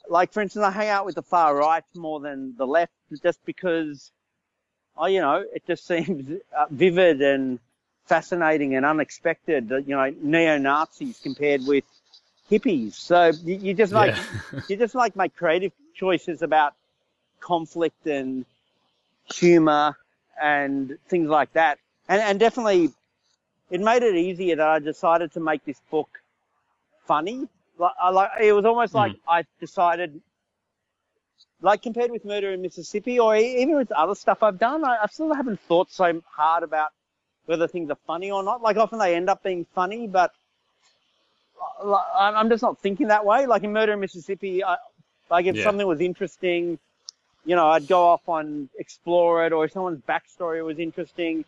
like 0.08 0.32
for 0.32 0.41
instance, 0.43 0.64
I 0.64 0.70
hang 0.70 0.88
out 0.88 1.06
with 1.06 1.17
the 1.17 1.23
far 1.23 1.56
right 1.56 1.85
more 1.94 2.20
than 2.20 2.56
the 2.56 2.67
left, 2.67 2.93
just 3.19 3.45
because, 3.45 4.11
oh, 4.97 5.07
you 5.07 5.21
know, 5.21 5.45
it 5.53 5.67
just 5.67 5.87
seems 5.93 6.41
uh, 6.57 6.67
vivid 6.71 7.21
and 7.21 7.59
fascinating 8.06 8.75
and 8.77 8.84
unexpected. 8.87 9.70
You 9.70 9.96
know, 9.96 10.15
neo 10.23 10.58
Nazis 10.58 11.19
compared 11.20 11.67
with 11.67 11.84
hippies. 12.51 12.94
So 12.94 13.32
you, 13.44 13.56
you 13.56 13.75
just 13.75 13.93
like 13.93 14.15
Yeah. 14.17 14.25
you 14.69 14.77
just 14.77 14.94
like 14.94 15.17
make 15.17 15.34
creative 15.37 15.73
choices 15.94 16.43
about 16.43 16.75
conflict 17.41 18.06
and 18.06 18.44
humor 19.32 19.96
and 20.41 20.99
things 21.08 21.29
like 21.29 21.53
that. 21.53 21.79
And, 22.08 22.20
and 22.20 22.41
definitely, 22.41 22.91
it 23.70 23.81
made 23.81 24.03
it 24.03 24.15
easier 24.15 24.56
that 24.56 24.67
I 24.67 24.79
decided 24.79 25.32
to 25.32 25.41
make 25.41 25.65
this 25.65 25.81
book 25.91 26.20
funny. 27.06 27.49
Like, 27.79 27.93
I 28.01 28.11
like 28.11 28.31
it 28.41 28.53
was 28.53 28.65
almost 28.65 28.94
like 28.94 29.15
I 29.29 29.44
decided, 29.61 30.20
like 31.63 31.82
compared 31.82 32.11
with 32.11 32.25
Murder 32.25 32.53
in 32.53 32.63
Mississippi, 32.63 33.19
or 33.20 33.37
even 33.37 33.77
with 33.77 33.93
other 33.93 34.15
stuff 34.15 34.43
I've 34.43 34.59
done, 34.59 34.85
I, 34.85 34.99
I 35.03 35.06
still 35.06 35.35
haven't 35.35 35.61
thought 35.61 35.91
so 35.91 36.23
hard 36.31 36.63
about 36.63 36.91
whether 37.47 37.67
things 37.69 37.91
are 37.91 37.99
funny 38.06 38.31
or 38.31 38.43
not. 38.43 38.63
Like 38.63 38.77
often 38.77 38.99
they 38.99 39.15
end 39.17 39.29
up 39.29 39.43
being 39.43 39.67
funny, 39.75 40.06
but 40.06 40.32
uh, 41.82 41.97
I'm 42.15 42.35
I'm 42.37 42.49
just 42.49 42.63
not 42.63 42.79
thinking 42.79 43.09
that 43.09 43.25
way. 43.25 43.47
Like 43.47 43.63
in 43.63 43.73
Murder 43.73 43.93
in 43.93 44.01
Mississippi, 44.01 44.65
I, 44.65 44.77
like 45.31 45.47
if 45.47 45.56
Yeah. 45.56 45.65
something 45.65 45.87
was 45.87 46.01
interesting, 46.01 46.79
you 47.44 47.56
know, 47.56 47.69
I'd 47.69 47.89
go 47.89 48.05
off 48.09 48.29
on 48.29 48.69
explore 48.79 49.47
it, 49.47 49.53
or 49.53 49.65
if 49.65 49.73
someone's 49.73 50.03
backstory 50.09 50.65
was 50.65 50.79
interesting, 50.79 51.44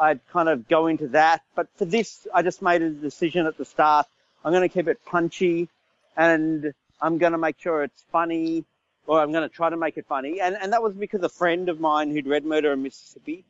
I'd 0.00 0.20
kind 0.28 0.48
of 0.48 0.68
go 0.68 0.86
into 0.86 1.08
that. 1.08 1.42
But 1.54 1.68
for 1.76 1.84
this, 1.84 2.26
I 2.34 2.42
just 2.42 2.62
made 2.62 2.82
a 2.82 2.90
decision 2.90 3.46
at 3.46 3.56
the 3.56 3.64
start. 3.64 4.06
I'm 4.44 4.52
going 4.52 4.68
to 4.68 4.72
keep 4.72 4.88
it 4.88 5.04
punchy, 5.04 5.68
and 6.16 6.72
I'm 7.00 7.18
going 7.18 7.32
to 7.32 7.38
make 7.38 7.58
sure 7.58 7.82
it's 7.82 8.02
funny, 8.10 8.64
or 9.06 9.20
I'm 9.20 9.32
going 9.32 9.48
to 9.48 9.54
try 9.54 9.70
to 9.70 9.76
make 9.76 9.96
it 9.96 10.06
funny. 10.06 10.40
And 10.40 10.56
and 10.56 10.72
that 10.72 10.82
was 10.82 10.94
because 10.94 11.22
a 11.22 11.28
friend 11.28 11.68
of 11.68 11.80
mine 11.80 12.10
who'd 12.10 12.26
read 12.26 12.44
Murder 12.44 12.72
in 12.72 12.82
Mississippi, 12.82 13.44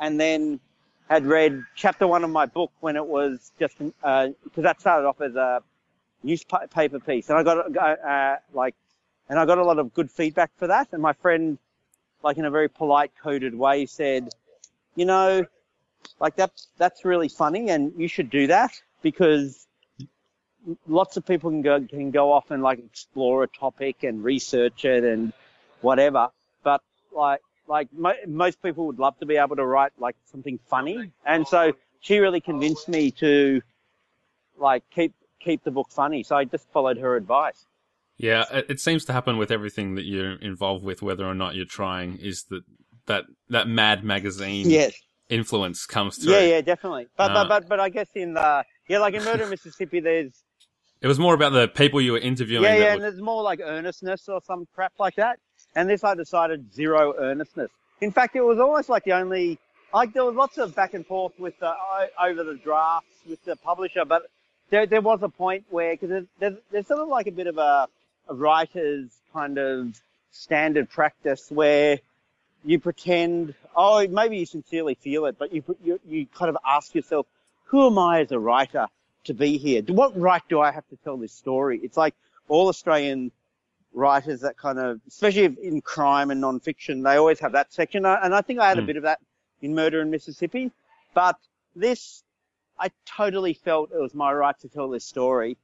and 0.00 0.20
then 0.20 0.60
had 1.08 1.26
read 1.26 1.62
chapter 1.74 2.06
one 2.06 2.24
of 2.24 2.30
my 2.30 2.46
book 2.46 2.72
when 2.80 2.96
it 2.96 3.06
was 3.06 3.52
just 3.58 3.78
because 3.78 4.34
that 4.56 4.80
started 4.80 5.06
off 5.06 5.20
as 5.20 5.34
a 5.34 5.62
newspaper 6.22 6.98
piece, 7.00 7.28
and 7.28 7.38
I 7.38 7.42
got 7.42 7.76
uh, 7.76 8.36
like, 8.52 8.74
and 9.28 9.38
I 9.38 9.44
got 9.44 9.58
a 9.58 9.64
lot 9.64 9.78
of 9.78 9.92
good 9.92 10.10
feedback 10.10 10.50
for 10.56 10.66
that. 10.68 10.88
And 10.92 11.02
my 11.02 11.12
friend, 11.12 11.58
like 12.22 12.38
in 12.38 12.44
a 12.44 12.50
very 12.50 12.68
polite, 12.68 13.12
coded 13.22 13.54
way, 13.54 13.86
said, 13.86 14.30
you 14.96 15.04
know, 15.04 15.44
like 16.20 16.36
that 16.36 16.52
that's 16.78 17.04
really 17.04 17.28
funny, 17.28 17.70
and 17.70 17.92
you 17.96 18.08
should 18.08 18.30
do 18.30 18.46
that 18.46 18.72
because 19.02 19.63
lots 20.86 21.16
of 21.16 21.26
people 21.26 21.50
can 21.50 21.62
go 21.62 21.80
can 21.80 22.10
go 22.10 22.32
off 22.32 22.50
and 22.50 22.62
like 22.62 22.78
explore 22.78 23.42
a 23.42 23.48
topic 23.48 24.02
and 24.02 24.22
research 24.24 24.84
it 24.84 25.04
and 25.04 25.32
whatever, 25.80 26.28
but 26.62 26.82
like 27.12 27.40
like 27.66 27.88
mo- 27.92 28.14
most 28.26 28.62
people 28.62 28.86
would 28.86 28.98
love 28.98 29.18
to 29.18 29.26
be 29.26 29.36
able 29.36 29.56
to 29.56 29.64
write 29.64 29.92
like 29.98 30.16
something 30.30 30.58
funny, 30.68 31.10
and 31.24 31.46
so 31.46 31.72
she 32.00 32.18
really 32.18 32.40
convinced 32.40 32.88
me 32.88 33.10
to 33.10 33.62
like 34.58 34.82
keep 34.90 35.14
keep 35.40 35.62
the 35.64 35.70
book 35.70 35.88
funny. 35.90 36.22
So 36.22 36.36
I 36.36 36.44
just 36.44 36.68
followed 36.72 36.98
her 36.98 37.16
advice. 37.16 37.66
Yeah, 38.16 38.44
it, 38.52 38.66
it 38.70 38.80
seems 38.80 39.04
to 39.06 39.12
happen 39.12 39.38
with 39.38 39.50
everything 39.50 39.96
that 39.96 40.04
you're 40.04 40.36
involved 40.36 40.84
with, 40.84 41.02
whether 41.02 41.26
or 41.26 41.34
not 41.34 41.54
you're 41.54 41.64
trying. 41.64 42.18
Is 42.18 42.44
that 42.44 42.62
that 43.06 43.24
that 43.48 43.68
Mad 43.68 44.04
magazine 44.04 44.68
Yes. 44.68 44.94
influence 45.28 45.84
comes 45.86 46.18
through? 46.18 46.34
Yeah, 46.34 46.40
yeah, 46.40 46.60
definitely. 46.60 47.06
But 47.16 47.30
Uh, 47.30 47.44
but 47.44 47.48
but 47.48 47.68
but 47.68 47.80
I 47.80 47.88
guess 47.88 48.08
in 48.14 48.34
the 48.34 48.64
yeah, 48.88 48.98
like 48.98 49.14
in 49.14 49.24
Murder 49.24 49.44
in 49.44 49.50
Mississippi, 49.50 50.00
there's 50.00 50.44
It 51.04 51.06
was 51.06 51.18
more 51.18 51.34
about 51.34 51.52
the 51.52 51.68
people 51.68 52.00
you 52.00 52.12
were 52.12 52.18
interviewing. 52.18 52.64
yeah, 52.64 52.74
yeah, 52.76 52.80
would- 52.84 52.92
and 52.94 53.02
there's 53.02 53.20
more 53.20 53.42
like 53.42 53.60
earnestness 53.62 54.26
or 54.26 54.40
some 54.40 54.66
crap 54.74 54.94
like 54.98 55.16
that. 55.16 55.38
And 55.76 55.86
this 55.86 56.02
I 56.02 56.14
decided 56.14 56.72
zero 56.72 57.14
earnestness. 57.18 57.70
In 58.00 58.10
fact, 58.10 58.36
it 58.36 58.40
was 58.40 58.58
almost 58.58 58.88
like 58.88 59.04
the 59.04 59.12
only 59.12 59.58
like 59.92 60.14
there 60.14 60.24
was 60.24 60.34
lots 60.34 60.56
of 60.56 60.74
back 60.74 60.94
and 60.94 61.06
forth 61.06 61.38
with 61.38 61.58
the 61.58 61.74
over 62.18 62.42
the 62.42 62.54
drafts 62.54 63.18
with 63.28 63.44
the 63.44 63.54
publisher, 63.56 64.06
but 64.06 64.22
there 64.70 64.86
there 64.86 65.02
was 65.02 65.22
a 65.22 65.28
point 65.28 65.66
where 65.68 65.92
because 65.92 66.08
there's, 66.08 66.26
there's 66.38 66.54
there's 66.72 66.86
sort 66.86 67.00
of 67.00 67.08
like 67.08 67.26
a 67.26 67.32
bit 67.32 67.48
of 67.48 67.58
a, 67.58 67.86
a 68.30 68.34
writer's 68.34 69.10
kind 69.34 69.58
of 69.58 70.00
standard 70.30 70.88
practice 70.88 71.50
where 71.50 71.98
you 72.64 72.80
pretend 72.80 73.54
oh 73.76 74.08
maybe 74.08 74.38
you 74.38 74.46
sincerely 74.46 74.94
feel 74.94 75.26
it, 75.26 75.36
but 75.38 75.52
you 75.52 75.62
you 75.84 76.00
you 76.08 76.26
kind 76.34 76.48
of 76.48 76.56
ask 76.66 76.94
yourself 76.94 77.26
who 77.66 77.86
am 77.88 77.98
I 77.98 78.20
as 78.20 78.32
a 78.32 78.38
writer 78.38 78.86
to 79.24 79.34
be 79.34 79.58
here? 79.58 79.82
What 79.88 80.18
right 80.18 80.42
do 80.48 80.60
I 80.60 80.70
have 80.70 80.86
to 80.88 80.96
tell 80.96 81.16
this 81.16 81.32
story? 81.32 81.80
It's 81.82 81.96
like 81.96 82.14
all 82.48 82.68
Australian 82.68 83.30
writers 83.92 84.40
that 84.40 84.56
kind 84.56 84.78
of, 84.78 85.00
especially 85.08 85.56
in 85.62 85.80
crime 85.80 86.30
and 86.30 86.40
non-fiction, 86.40 87.02
they 87.02 87.16
always 87.16 87.40
have 87.40 87.52
that 87.52 87.72
section. 87.72 88.04
And 88.04 88.34
I 88.34 88.40
think 88.40 88.60
I 88.60 88.68
had 88.68 88.78
a 88.78 88.82
Hmm. 88.82 88.86
bit 88.86 88.96
of 88.96 89.02
that 89.04 89.20
in 89.62 89.74
Murder 89.74 90.00
in 90.00 90.10
Mississippi. 90.10 90.70
But 91.14 91.36
this, 91.76 92.22
I 92.78 92.90
totally 93.06 93.54
felt 93.54 93.92
it 93.92 94.00
was 94.00 94.14
my 94.14 94.32
right 94.32 94.58
to 94.60 94.68
tell 94.68 94.88
this 94.88 95.04
story 95.04 95.56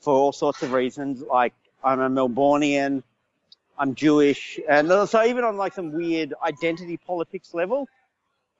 for 0.00 0.14
all 0.14 0.32
sorts 0.32 0.62
of 0.62 0.72
reasons. 0.72 1.22
Like 1.22 1.54
I'm 1.82 2.00
a 2.00 2.10
Melbourneian, 2.10 3.02
I'm 3.78 3.94
Jewish, 3.94 4.60
and 4.68 4.88
so 5.08 5.24
even 5.24 5.42
on 5.44 5.56
like 5.56 5.72
some 5.72 5.92
weird 5.92 6.34
identity 6.42 6.98
politics 6.98 7.54
level, 7.54 7.88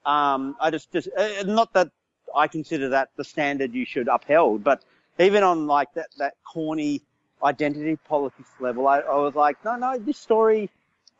um, 0.03 0.55
I 0.59 0.71
just, 0.71 0.91
just 0.91 1.09
uh, 1.15 1.43
not 1.43 1.71
that 1.73 1.91
I 2.35 2.47
consider 2.47 2.89
that 2.89 3.09
the 3.15 3.23
standard 3.23 3.73
you 3.73 3.85
should 3.85 4.07
upheld, 4.07 4.63
but 4.63 4.83
even 5.19 5.43
on 5.43 5.67
like 5.67 5.93
that, 5.93 6.07
that 6.17 6.35
corny 6.43 7.01
identity 7.43 7.97
politics 8.07 8.49
level, 8.59 8.87
I, 8.87 8.99
I 8.99 9.15
was 9.17 9.35
like, 9.35 9.63
no, 9.65 9.75
no, 9.75 9.97
this 9.97 10.17
story, 10.17 10.69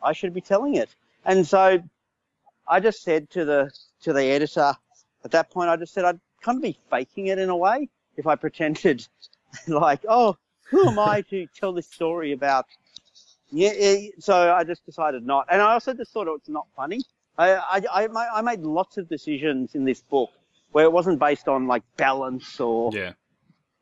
I 0.02 0.14
should 0.14 0.34
be 0.34 0.42
telling 0.42 0.76
it. 0.76 0.90
And 1.26 1.46
so 1.46 1.82
I 2.68 2.80
just 2.80 3.04
said 3.04 3.30
to 3.32 3.46
the, 3.46 3.72
to 4.04 4.14
the 4.14 4.24
editor 4.24 4.74
at 5.24 5.32
that 5.32 5.52
point, 5.52 5.70
I 5.70 5.76
just 5.76 5.94
said 5.94 6.06
I'd 6.06 6.20
kind 6.42 6.58
of 6.58 6.62
be 6.64 6.78
faking 6.90 7.28
it 7.28 7.38
in 7.38 7.50
a 7.50 7.58
way 7.58 7.90
if 8.18 8.28
I 8.28 8.36
pretended 8.36 9.08
like, 9.68 10.02
oh, 10.08 10.38
who 10.64 10.88
am 10.88 11.00
I 11.00 11.22
to 11.30 11.48
tell 11.56 11.74
this 11.74 11.88
story 11.88 12.32
about? 12.32 12.66
Yeah, 13.52 13.74
yeah, 13.74 14.10
so 14.20 14.54
I 14.54 14.64
just 14.64 14.86
decided 14.86 15.26
not. 15.26 15.48
And 15.52 15.62
I 15.62 15.74
also 15.74 15.94
just 15.94 16.14
thought 16.14 16.28
it 16.28 16.32
was 16.32 16.48
not 16.48 16.68
funny. 16.76 17.02
I, 17.38 17.84
I, 17.90 18.08
I 18.36 18.42
made 18.42 18.62
lots 18.62 18.98
of 18.98 19.10
decisions 19.10 19.76
in 19.76 19.84
this 19.84 20.02
book 20.02 20.30
where 20.72 20.86
it 20.86 20.92
wasn't 20.92 21.20
based 21.20 21.48
on 21.48 21.68
like 21.68 21.84
balance 21.98 22.60
or 22.60 22.92
yeah. 22.94 23.14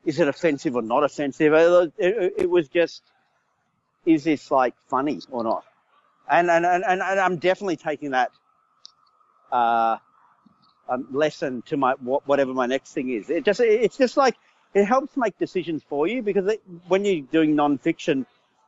is 0.05 0.19
it 0.19 0.27
offensive 0.27 0.75
or 0.75 0.81
not 0.81 1.03
offensive. 1.03 1.53
It, 1.53 1.93
it, 1.97 2.33
it 2.37 2.49
was 2.49 2.67
just, 2.67 3.03
is 4.05 4.23
this 4.23 4.49
like 4.51 4.73
funny 4.87 5.19
or 5.29 5.43
not? 5.43 5.65
And 6.29 6.49
and, 6.49 6.65
and, 6.65 6.83
and 6.85 7.01
I'm 7.01 7.37
definitely 7.37 7.77
taking 7.77 8.11
that 8.11 8.31
uh, 9.51 9.97
um, 10.87 11.07
lesson 11.11 11.61
to 11.63 11.77
my 11.77 11.95
wha- 12.03 12.21
whatever 12.25 12.53
my 12.53 12.65
next 12.65 12.93
thing 12.93 13.09
is. 13.09 13.29
It 13.29 13.45
just 13.45 13.59
it's 13.59 13.97
just 13.97 14.17
like 14.17 14.35
it 14.73 14.85
helps 14.85 15.17
make 15.17 15.37
decisions 15.37 15.83
for 15.87 16.07
you 16.07 16.21
because 16.21 16.47
it, 16.47 16.61
when 16.87 17.03
you're 17.03 17.21
doing 17.21 17.55
non-fiction, 17.55 18.25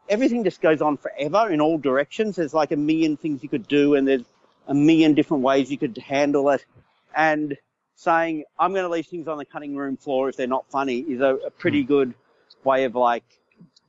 everything 0.10 0.44
just 0.44 0.62
goes 0.62 0.82
on 0.82 0.98
forever 0.98 1.52
in 1.52 1.62
all 1.62 1.78
directions. 1.78 2.38
There's 2.38 2.54
like 2.54 2.72
a 2.72 2.78
million 2.78 3.18
things 3.18 3.44
you 3.44 3.50
could 3.50 3.68
do, 3.68 3.96
and 3.96 4.08
there's 4.08 4.26
a 4.68 4.74
million 4.74 5.14
different 5.14 5.44
ways 5.44 5.70
you 5.70 5.78
could 5.78 5.98
handle 5.98 6.50
it. 6.50 6.66
And 7.16 7.58
saying 8.02 8.44
I'm 8.58 8.74
going 8.74 8.84
to 8.84 8.90
leave 8.90 9.06
things 9.06 9.28
on 9.28 9.38
the 9.38 9.46
cutting 9.46 9.76
room 9.76 9.96
floor 9.96 10.30
if 10.30 10.38
they're 10.38 10.48
not 10.48 10.70
funny 10.70 11.00
is 11.00 11.22
a, 11.22 11.36
a 11.36 11.52
pretty 11.52 11.82
hmm. 11.82 11.88
good 11.88 12.14
way 12.64 12.84
of 12.86 12.96
like 12.96 13.24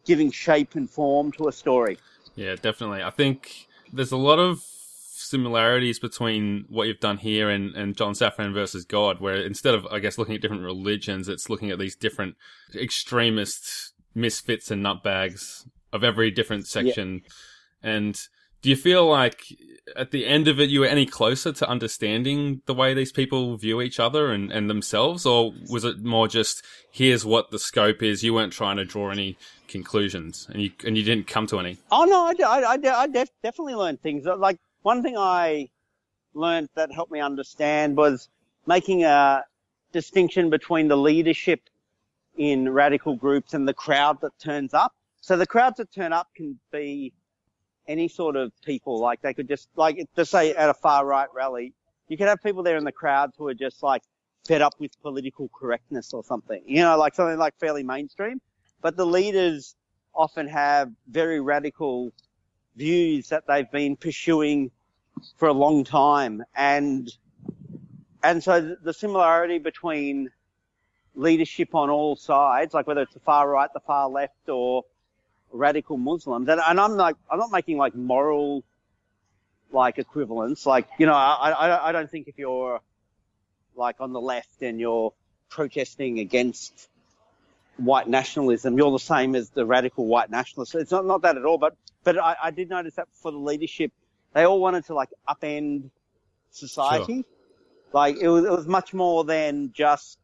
giving 0.04 0.30
shape 0.30 0.74
and 0.74 0.88
form 0.88 1.32
to 1.32 1.48
a 1.48 1.52
story. 1.52 1.98
Yeah, 2.34 2.56
definitely. 2.56 3.02
I 3.02 3.10
think 3.10 3.68
there's 3.92 4.12
a 4.12 4.16
lot 4.16 4.38
of 4.38 4.62
similarities 5.22 5.98
between 5.98 6.66
what 6.68 6.88
you've 6.88 7.00
done 7.00 7.18
here 7.18 7.48
and, 7.48 7.74
and 7.74 7.96
John 7.96 8.12
Safran 8.12 8.52
versus 8.52 8.84
God, 8.84 9.20
where 9.20 9.36
instead 9.36 9.74
of, 9.74 9.86
I 9.86 9.98
guess, 9.98 10.18
looking 10.18 10.34
at 10.34 10.42
different 10.42 10.62
religions, 10.62 11.28
it's 11.28 11.48
looking 11.48 11.70
at 11.70 11.78
these 11.78 11.96
different 11.96 12.36
extremist 12.74 13.92
misfits 14.14 14.70
and 14.70 14.84
nutbags 14.84 15.66
of 15.92 16.04
every 16.04 16.30
different 16.30 16.66
section. 16.66 17.22
And 17.82 18.18
do 18.62 18.70
you 18.70 18.76
feel 18.76 19.06
like 19.06 19.44
at 19.96 20.12
the 20.12 20.24
end 20.26 20.48
of 20.48 20.60
it, 20.60 20.70
you 20.70 20.80
were 20.80 20.86
any 20.86 21.04
closer 21.04 21.52
to 21.52 21.68
understanding 21.68 22.62
the 22.66 22.74
way 22.74 22.94
these 22.94 23.12
people 23.12 23.56
view 23.56 23.82
each 23.82 23.98
other 23.98 24.30
and, 24.30 24.52
and 24.52 24.70
themselves? 24.70 25.26
Or 25.26 25.52
was 25.68 25.84
it 25.84 26.02
more 26.02 26.28
just, 26.28 26.64
here's 26.90 27.24
what 27.24 27.50
the 27.50 27.58
scope 27.58 28.02
is? 28.02 28.22
You 28.22 28.34
weren't 28.34 28.52
trying 28.52 28.76
to 28.76 28.84
draw 28.84 29.10
any 29.10 29.36
conclusions 29.66 30.46
and 30.50 30.62
you, 30.62 30.70
and 30.86 30.96
you 30.96 31.02
didn't 31.02 31.26
come 31.26 31.46
to 31.48 31.58
any? 31.58 31.78
Oh 31.90 32.04
no, 32.04 32.26
I, 32.26 32.60
I, 32.60 32.74
I, 32.74 33.00
I 33.02 33.06
def- 33.08 33.30
definitely 33.42 33.74
learned 33.74 34.00
things. 34.00 34.24
Like 34.24 34.58
one 34.82 35.02
thing 35.02 35.16
I 35.18 35.68
learned 36.34 36.68
that 36.76 36.92
helped 36.92 37.12
me 37.12 37.20
understand 37.20 37.96
was 37.96 38.28
making 38.66 39.04
a 39.04 39.44
distinction 39.92 40.50
between 40.50 40.88
the 40.88 40.96
leadership 40.96 41.68
in 42.36 42.68
radical 42.68 43.16
groups 43.16 43.52
and 43.52 43.66
the 43.66 43.74
crowd 43.74 44.20
that 44.22 44.38
turns 44.38 44.72
up. 44.72 44.92
So 45.20 45.36
the 45.36 45.46
crowds 45.46 45.76
that 45.76 45.92
turn 45.92 46.12
up 46.12 46.28
can 46.34 46.58
be 46.70 47.12
any 47.88 48.08
sort 48.08 48.36
of 48.36 48.52
people. 48.62 48.98
Like 48.98 49.22
they 49.22 49.34
could 49.34 49.48
just, 49.48 49.68
like 49.76 50.06
to 50.16 50.24
say 50.24 50.54
at 50.54 50.70
a 50.70 50.74
far 50.74 51.04
right 51.06 51.28
rally, 51.34 51.72
you 52.08 52.16
could 52.16 52.28
have 52.28 52.42
people 52.42 52.62
there 52.62 52.76
in 52.76 52.84
the 52.84 52.92
crowd 52.92 53.32
who 53.36 53.46
are 53.48 53.54
just 53.54 53.82
like 53.82 54.02
fed 54.46 54.62
up 54.62 54.74
with 54.78 55.00
political 55.02 55.48
correctness 55.48 56.12
or 56.12 56.22
something. 56.24 56.62
You 56.66 56.82
know, 56.82 56.96
like 56.98 57.14
something 57.14 57.38
like 57.38 57.58
fairly 57.58 57.82
mainstream. 57.82 58.40
But 58.80 58.96
the 58.96 59.06
leaders 59.06 59.76
often 60.14 60.48
have 60.48 60.90
very 61.08 61.40
radical 61.40 62.12
views 62.76 63.28
that 63.28 63.46
they've 63.46 63.70
been 63.70 63.96
pursuing 63.96 64.70
for 65.36 65.48
a 65.48 65.52
long 65.52 65.84
time. 65.84 66.42
And, 66.56 67.10
and 68.22 68.42
so 68.42 68.76
the 68.82 68.92
similarity 68.92 69.58
between 69.58 70.30
leadership 71.14 71.74
on 71.74 71.90
all 71.90 72.16
sides, 72.16 72.74
like 72.74 72.86
whether 72.86 73.02
it's 73.02 73.14
the 73.14 73.20
far 73.20 73.48
right, 73.48 73.70
the 73.72 73.80
far 73.80 74.08
left, 74.08 74.48
or 74.48 74.84
radical 75.52 75.96
Muslims, 75.96 76.48
and, 76.48 76.60
and 76.60 76.80
I'm 76.80 76.96
like, 76.96 77.16
I'm 77.30 77.38
not 77.38 77.52
making 77.52 77.76
like 77.78 77.94
moral, 77.94 78.64
like 79.70 79.98
equivalence. 79.98 80.66
Like, 80.66 80.88
you 80.98 81.06
know, 81.06 81.14
I, 81.14 81.50
I, 81.50 81.88
I 81.88 81.92
don't 81.92 82.10
think 82.10 82.28
if 82.28 82.38
you're 82.38 82.80
like 83.76 83.96
on 84.00 84.12
the 84.12 84.20
left 84.20 84.62
and 84.62 84.80
you're 84.80 85.12
protesting 85.48 86.18
against 86.18 86.88
white 87.76 88.08
nationalism, 88.08 88.76
you're 88.76 88.90
the 88.90 88.98
same 88.98 89.34
as 89.34 89.50
the 89.50 89.64
radical 89.64 90.06
white 90.06 90.30
nationalists. 90.30 90.74
It's 90.74 90.90
not, 90.90 91.06
not 91.06 91.22
that 91.22 91.36
at 91.36 91.44
all, 91.44 91.58
but, 91.58 91.76
but 92.04 92.18
I, 92.18 92.36
I 92.44 92.50
did 92.50 92.68
notice 92.68 92.94
that 92.94 93.08
for 93.12 93.30
the 93.30 93.38
leadership, 93.38 93.92
they 94.32 94.44
all 94.44 94.60
wanted 94.60 94.86
to 94.86 94.94
like 94.94 95.10
upend 95.28 95.90
society. 96.50 97.24
Like 97.92 98.16
it 98.16 98.28
was, 98.28 98.44
it 98.44 98.50
was 98.50 98.66
much 98.66 98.94
more 98.94 99.24
than 99.24 99.72
just 99.74 100.18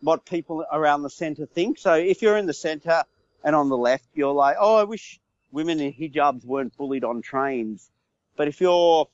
what 0.00 0.24
people 0.24 0.64
around 0.72 1.02
the 1.02 1.10
center 1.10 1.44
think. 1.44 1.78
So 1.78 1.94
if 1.94 2.22
you're 2.22 2.38
in 2.38 2.46
the 2.46 2.54
center 2.54 3.04
and 3.44 3.56
on 3.56 3.68
the 3.68 3.76
left, 3.76 4.04
you're 4.14 4.32
like, 4.32 4.56
oh, 4.58 4.76
I 4.76 4.84
wish 4.84 5.18
women 5.52 5.80
in 5.80 5.92
hijabs 5.92 6.44
weren't 6.44 6.76
bullied 6.76 7.04
on 7.04 7.22
trains. 7.22 7.90
But 8.36 8.48
if 8.48 8.60
you're 8.60 9.08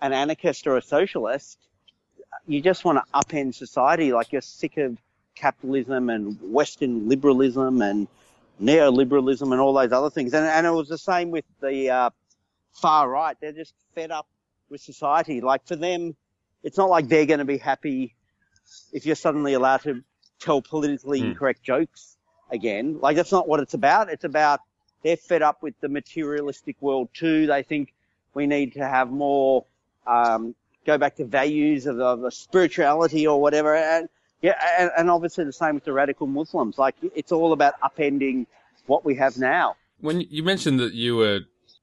an 0.00 0.12
anarchist 0.12 0.66
or 0.66 0.76
a 0.76 0.82
socialist, 0.82 1.58
you 2.46 2.60
just 2.60 2.84
want 2.84 2.98
to 2.98 3.04
upend 3.12 3.54
society. 3.54 4.12
Like 4.12 4.32
you're 4.32 4.42
sick 4.42 4.76
of 4.76 4.98
capitalism 5.34 6.10
and 6.10 6.38
Western 6.40 7.08
liberalism 7.08 7.82
and 7.82 8.08
neoliberalism 8.60 9.50
and 9.50 9.60
all 9.60 9.72
those 9.72 9.92
other 9.92 10.10
things. 10.10 10.34
And, 10.34 10.46
and 10.46 10.66
it 10.66 10.70
was 10.70 10.88
the 10.88 10.98
same 10.98 11.30
with 11.30 11.44
the 11.60 11.90
uh, 11.90 12.10
far 12.72 13.08
right. 13.08 13.36
They're 13.40 13.52
just 13.52 13.74
fed 13.94 14.10
up 14.10 14.26
with 14.68 14.80
society. 14.80 15.40
Like 15.40 15.66
for 15.66 15.76
them, 15.76 16.16
it's 16.62 16.78
not 16.78 16.90
like 16.90 17.08
they're 17.08 17.26
going 17.26 17.40
to 17.40 17.44
be 17.44 17.58
happy 17.58 18.14
if 18.92 19.04
you're 19.06 19.16
suddenly 19.16 19.54
allowed 19.54 19.82
to 19.82 20.02
tell 20.40 20.62
politically 20.62 21.20
Hmm. 21.20 21.26
incorrect 21.26 21.62
jokes 21.62 22.11
again. 22.52 23.00
Like 23.00 23.16
that's 23.16 23.32
not 23.32 23.48
what 23.48 23.60
it's 23.60 23.74
about. 23.74 24.10
It's 24.10 24.24
about 24.24 24.60
they're 25.02 25.16
fed 25.16 25.42
up 25.42 25.62
with 25.62 25.74
the 25.80 25.88
materialistic 25.88 26.76
world 26.80 27.08
too. 27.12 27.46
They 27.46 27.62
think 27.62 27.92
we 28.34 28.46
need 28.46 28.74
to 28.74 28.86
have 28.86 29.10
more, 29.10 29.64
um, 30.06 30.54
go 30.86 30.96
back 30.98 31.16
to 31.16 31.24
values 31.24 31.86
of, 31.86 31.98
of 31.98 32.24
a 32.24 32.30
spirituality 32.30 33.26
or 33.26 33.40
whatever. 33.40 33.74
And 33.74 34.08
yeah, 34.42 34.54
and, 34.78 34.90
and 34.96 35.10
obviously 35.10 35.44
the 35.44 35.52
same 35.52 35.74
with 35.74 35.84
the 35.84 35.92
radical 35.92 36.26
Muslims. 36.26 36.78
Like 36.78 36.94
it's 37.14 37.32
all 37.32 37.52
about 37.52 37.74
upending 37.80 38.46
what 38.86 39.04
we 39.04 39.16
have 39.16 39.38
now. 39.38 39.76
When 40.00 40.20
you 40.30 40.42
mentioned 40.42 40.80
that 40.80 40.94
you 40.94 41.16
were 41.16 41.40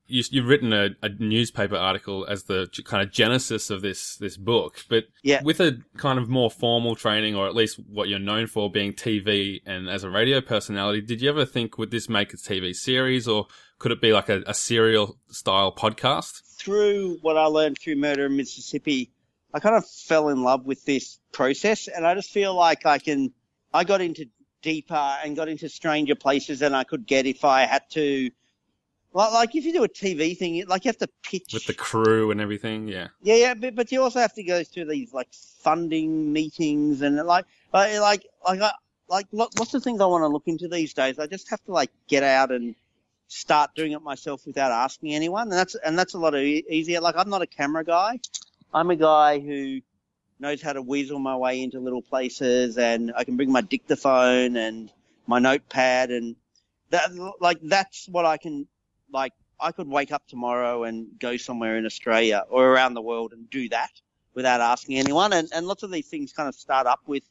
you, 0.10 0.24
you've 0.32 0.48
written 0.48 0.74
a, 0.74 0.90
a 1.02 1.10
newspaper 1.10 1.76
article 1.76 2.26
as 2.28 2.44
the 2.44 2.68
kind 2.86 3.02
of 3.02 3.12
genesis 3.12 3.70
of 3.70 3.82
this 3.82 4.16
this 4.18 4.36
book, 4.38 4.84
but 4.90 5.06
Yeah. 5.24 5.42
with 5.44 5.60
a 5.60 5.78
kind 5.98 6.20
of 6.20 6.28
more 6.30 6.50
formal 6.52 6.96
training, 6.96 7.36
or 7.36 7.48
at 7.48 7.56
least 7.56 7.80
what 7.88 8.10
you're 8.10 8.20
known 8.20 8.48
for 8.48 8.70
being 8.72 8.94
TV 8.94 9.62
and 9.66 9.90
as 9.90 10.04
a 10.04 10.10
radio 10.10 10.42
personality, 10.42 11.02
did 11.02 11.22
you 11.22 11.30
ever 11.30 11.46
think 11.46 11.78
would 11.78 11.92
this 11.92 12.10
make 12.10 12.34
a 12.34 12.38
TV 12.38 12.74
series, 12.76 13.28
or 13.28 13.48
could 13.78 13.92
it 13.92 14.02
be 14.02 14.12
like 14.12 14.28
a, 14.30 14.44
a 14.46 14.54
serial 14.54 15.18
style 15.30 15.74
podcast? 15.74 16.42
through 16.60 17.18
what 17.22 17.38
I 17.38 17.46
learned 17.46 17.78
through 17.80 17.96
Murder 17.96 18.26
in 18.26 18.36
Mississippi, 18.36 19.10
I 19.54 19.60
kind 19.62 19.78
of 19.78 19.88
fell 19.90 20.28
in 20.28 20.44
love 20.44 20.66
with 20.66 20.84
this 20.84 21.18
process, 21.32 21.88
and 21.88 22.06
I 22.06 22.14
just 22.16 22.32
feel 22.32 22.54
like 22.54 22.86
I 22.86 22.98
can. 23.00 23.32
I 23.74 23.86
got 23.86 24.02
into 24.02 24.26
deeper 24.62 24.94
and 25.24 25.38
got 25.38 25.48
into 25.48 25.70
stranger 25.70 26.16
places 26.16 26.60
than 26.60 26.74
I 26.76 26.84
could 26.84 27.06
get 27.08 27.26
if 27.26 27.46
I 27.46 27.62
had 27.62 27.84
to. 27.92 28.30
Like, 29.12 29.34
like 29.34 29.56
if 29.56 29.66
you 29.66 29.74
do 29.74 29.84
a 29.84 29.90
TV 29.90 30.38
thing, 30.38 30.64
like 30.68 30.86
you 30.86 30.90
have 30.90 30.98
to 30.98 31.10
pitch 31.24 31.54
With 31.54 31.66
the 31.66 31.74
crew 31.74 32.32
and 32.32 32.40
everything, 32.40 32.88
yeah. 32.88 33.08
Yeah, 33.22 33.36
yeah, 33.36 33.54
but, 33.56 33.76
but 33.76 33.92
you 33.92 34.04
also 34.04 34.20
have 34.20 34.34
to 34.36 34.44
go 34.44 34.64
through 34.64 34.86
these 34.86 35.14
like 35.14 35.34
funding 35.34 36.32
meetings 36.32 37.02
and 37.02 37.16
like 37.18 37.46
like 37.74 38.00
like 38.00 38.26
like, 38.46 38.62
I, 38.62 38.72
like 39.08 39.26
lots 39.32 39.74
of 39.74 39.84
things 39.84 40.00
I 40.00 40.06
want 40.06 40.22
to 40.22 40.28
look 40.28 40.48
into 40.48 40.68
these 40.68 40.94
days. 40.94 41.18
I 41.18 41.26
just 41.26 41.50
have 41.50 41.64
to 41.66 41.72
like 41.72 41.92
get 42.08 42.24
out 42.24 42.52
and 42.52 42.76
start 43.28 43.74
doing 43.76 43.94
it 43.94 44.02
myself 44.02 44.46
without 44.46 44.72
asking 44.72 45.14
anyone, 45.14 45.44
and 45.44 45.54
that's 45.54 45.76
and 45.76 45.98
that's 45.98 46.14
a 46.14 46.20
lot 46.20 46.36
of 46.36 46.42
e- 46.42 46.66
easier. 46.70 47.02
Like 47.02 47.16
I'm 47.18 47.30
not 47.30 47.42
a 47.42 47.48
camera 47.48 47.84
guy. 47.84 48.20
I'm 48.74 48.92
a 48.92 48.96
guy 48.96 49.40
who 49.40 49.82
knows 50.40 50.62
how 50.62 50.74
to 50.74 50.82
weasel 50.84 51.18
my 51.18 51.36
way 51.36 51.64
into 51.64 51.80
little 51.80 52.04
places, 52.04 52.78
and 52.78 53.12
I 53.16 53.24
can 53.24 53.38
bring 53.38 53.52
my 53.52 53.62
dictaphone 53.62 54.56
and 54.56 54.92
my 55.26 55.40
notepad, 55.40 56.12
and 56.12 56.36
that 56.92 57.10
like 57.40 57.60
that's 57.64 58.08
what 58.08 58.26
I 58.26 58.38
can 58.38 58.68
like. 59.12 59.34
I 59.62 59.74
could 59.74 59.90
wake 59.90 60.14
up 60.14 60.26
tomorrow 60.26 60.86
and 60.86 61.20
go 61.20 61.36
somewhere 61.36 61.76
in 61.76 61.86
Australia 61.86 62.46
or 62.50 62.66
around 62.70 62.94
the 62.94 63.02
world 63.02 63.34
and 63.34 63.50
do 63.50 63.68
that 63.68 63.92
without 64.34 64.62
asking 64.62 64.98
anyone. 64.98 65.34
And, 65.34 65.50
and 65.54 65.68
lots 65.68 65.84
of 65.84 65.92
these 65.92 66.08
things 66.08 66.32
kind 66.32 66.48
of 66.48 66.56
start 66.56 66.88
up 66.88 67.02
with 67.08 67.24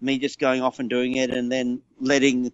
me 0.00 0.18
just 0.18 0.38
going 0.38 0.62
off 0.62 0.78
and 0.78 0.88
doing 0.88 1.16
it 1.16 1.30
and 1.30 1.52
then 1.52 1.82
letting 2.00 2.52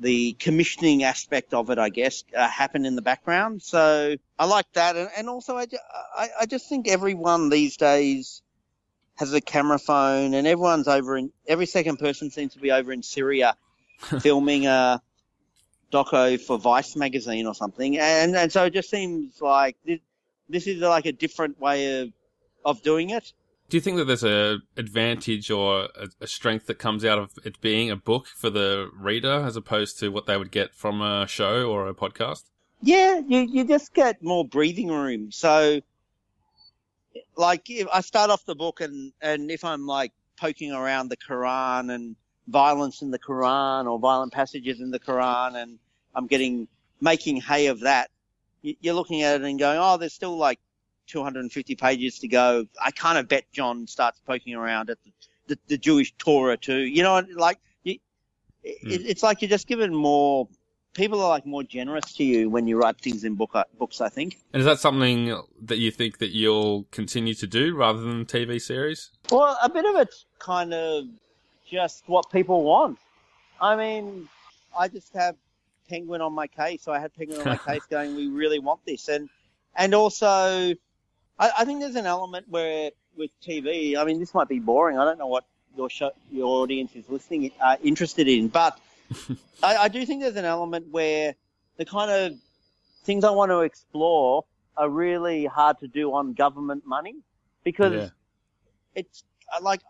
the 0.00 0.32
commissioning 0.34 1.02
aspect 1.02 1.54
of 1.54 1.70
it, 1.70 1.78
I 1.78 1.88
guess, 1.88 2.24
uh, 2.36 2.48
happen 2.48 2.86
in 2.86 2.96
the 2.96 3.02
background. 3.02 3.62
So 3.62 4.16
I 4.38 4.44
like 4.44 4.72
that. 4.74 4.96
And, 4.96 5.08
and 5.16 5.28
also, 5.28 5.56
I, 5.56 5.66
ju- 5.66 5.78
I, 6.16 6.28
I 6.40 6.46
just 6.46 6.68
think 6.68 6.88
everyone 6.88 7.50
these 7.50 7.76
days 7.76 8.42
has 9.16 9.32
a 9.32 9.40
camera 9.40 9.78
phone 9.78 10.34
and 10.34 10.46
everyone's 10.46 10.86
over 10.86 11.16
in, 11.16 11.32
every 11.46 11.66
second 11.66 11.98
person 11.98 12.30
seems 12.30 12.54
to 12.54 12.60
be 12.60 12.70
over 12.70 12.92
in 12.92 13.02
Syria 13.02 13.56
filming 14.20 14.66
a 14.66 15.02
doco 15.92 16.40
for 16.40 16.58
Vice 16.58 16.96
magazine 16.96 17.46
or 17.46 17.54
something. 17.54 17.98
And, 17.98 18.36
and 18.36 18.52
so 18.52 18.64
it 18.64 18.72
just 18.72 18.90
seems 18.90 19.40
like 19.40 19.76
this, 19.84 20.00
this 20.48 20.66
is 20.66 20.80
like 20.80 21.06
a 21.06 21.12
different 21.12 21.60
way 21.60 22.00
of, 22.02 22.12
of 22.64 22.82
doing 22.82 23.10
it. 23.10 23.32
Do 23.68 23.76
you 23.76 23.82
think 23.82 23.98
that 23.98 24.06
there's 24.06 24.24
a 24.24 24.58
advantage 24.78 25.50
or 25.50 25.88
a, 25.94 26.08
a 26.22 26.26
strength 26.26 26.66
that 26.66 26.78
comes 26.78 27.04
out 27.04 27.18
of 27.18 27.32
it 27.44 27.60
being 27.60 27.90
a 27.90 27.96
book 27.96 28.26
for 28.26 28.48
the 28.48 28.88
reader 28.94 29.44
as 29.44 29.56
opposed 29.56 29.98
to 29.98 30.08
what 30.08 30.24
they 30.24 30.38
would 30.38 30.50
get 30.50 30.74
from 30.74 31.02
a 31.02 31.26
show 31.26 31.70
or 31.70 31.86
a 31.86 31.94
podcast? 31.94 32.44
Yeah, 32.80 33.20
you, 33.26 33.40
you 33.40 33.64
just 33.64 33.92
get 33.92 34.22
more 34.22 34.46
breathing 34.46 34.88
room. 34.88 35.32
So, 35.32 35.80
like, 37.36 37.68
if 37.68 37.88
I 37.92 38.00
start 38.00 38.30
off 38.30 38.46
the 38.46 38.54
book 38.54 38.80
and, 38.80 39.12
and 39.20 39.50
if 39.50 39.64
I'm 39.64 39.86
like 39.86 40.12
poking 40.40 40.72
around 40.72 41.08
the 41.08 41.16
Quran 41.16 41.92
and 41.92 42.16
violence 42.48 43.02
in 43.02 43.10
the 43.10 43.18
Quran 43.18 43.90
or 43.90 43.98
violent 43.98 44.32
passages 44.32 44.80
in 44.80 44.90
the 44.90 44.98
Quran 44.98 45.62
and 45.62 45.78
I'm 46.14 46.26
getting, 46.26 46.68
making 47.00 47.40
hay 47.40 47.66
of 47.66 47.80
that, 47.80 48.10
you- 48.62 48.76
you're 48.80 48.94
looking 48.94 49.22
at 49.22 49.40
it 49.40 49.46
and 49.46 49.58
going, 49.58 49.78
oh, 49.78 49.96
there's 49.96 50.14
still 50.14 50.36
like 50.36 50.58
250 51.06 51.74
pages 51.76 52.18
to 52.20 52.28
go. 52.28 52.66
I 52.80 52.90
kind 52.90 53.18
of 53.18 53.28
bet 53.28 53.50
John 53.52 53.86
starts 53.86 54.20
poking 54.26 54.54
around 54.54 54.90
at 54.90 54.98
the, 55.04 55.12
the, 55.48 55.58
the 55.68 55.78
Jewish 55.78 56.12
Torah 56.18 56.56
too. 56.56 56.78
You 56.78 57.02
know, 57.02 57.22
like, 57.34 57.58
you, 57.82 57.98
hmm. 58.64 58.90
it, 58.90 59.06
it's 59.06 59.22
like 59.22 59.42
you're 59.42 59.48
just 59.48 59.66
given 59.66 59.94
more 59.94 60.48
people 60.98 61.22
are 61.22 61.28
like 61.28 61.46
more 61.46 61.62
generous 61.62 62.12
to 62.14 62.24
you 62.24 62.50
when 62.50 62.66
you 62.66 62.76
write 62.76 63.00
things 63.00 63.24
in 63.24 63.34
book 63.34 63.50
uh, 63.54 63.64
books. 63.78 64.00
I 64.00 64.08
think. 64.08 64.38
And 64.52 64.60
is 64.60 64.66
that 64.66 64.80
something 64.80 65.40
that 65.62 65.78
you 65.78 65.90
think 65.90 66.18
that 66.18 66.30
you'll 66.30 66.84
continue 66.90 67.34
to 67.34 67.46
do 67.46 67.74
rather 67.74 68.00
than 68.00 68.26
TV 68.26 68.60
series? 68.60 69.10
Well, 69.30 69.56
a 69.62 69.68
bit 69.68 69.84
of 69.84 69.96
it's 69.96 70.26
kind 70.38 70.74
of 70.74 71.04
just 71.70 72.04
what 72.06 72.30
people 72.30 72.62
want. 72.64 72.98
I 73.60 73.76
mean, 73.76 74.28
I 74.76 74.88
just 74.88 75.12
have 75.14 75.36
Penguin 75.88 76.20
on 76.20 76.32
my 76.32 76.46
case. 76.46 76.82
So 76.82 76.92
I 76.92 76.98
had 76.98 77.14
Penguin 77.14 77.40
on 77.40 77.46
my 77.46 77.56
case 77.72 77.82
going, 77.90 78.14
we 78.16 78.28
really 78.28 78.58
want 78.58 78.80
this. 78.86 79.08
And, 79.08 79.28
and 79.76 79.94
also, 79.94 80.26
I, 81.38 81.50
I 81.58 81.64
think 81.64 81.80
there's 81.80 81.96
an 81.96 82.06
element 82.06 82.46
where 82.48 82.90
with 83.16 83.30
TV, 83.46 83.96
I 83.96 84.04
mean, 84.04 84.18
this 84.20 84.34
might 84.34 84.48
be 84.48 84.58
boring. 84.58 84.98
I 84.98 85.04
don't 85.04 85.18
know 85.18 85.26
what 85.26 85.44
your 85.76 85.90
show, 85.90 86.10
your 86.30 86.46
audience 86.62 86.94
is 86.94 87.08
listening, 87.08 87.50
uh, 87.60 87.76
interested 87.82 88.28
in, 88.28 88.48
but 88.48 88.78
I, 89.62 89.76
I 89.76 89.88
do 89.88 90.04
think 90.06 90.22
there's 90.22 90.36
an 90.36 90.44
element 90.44 90.88
where 90.90 91.34
the 91.76 91.84
kind 91.84 92.10
of 92.10 92.38
things 93.04 93.24
I 93.24 93.30
want 93.30 93.50
to 93.50 93.60
explore 93.60 94.44
are 94.76 94.88
really 94.88 95.46
hard 95.46 95.78
to 95.80 95.88
do 95.88 96.12
on 96.14 96.32
government 96.34 96.86
money 96.86 97.16
because 97.64 97.92
Yeah. 97.94 98.08
it's 98.94 99.24
uh, 99.56 99.60
like 99.62 99.80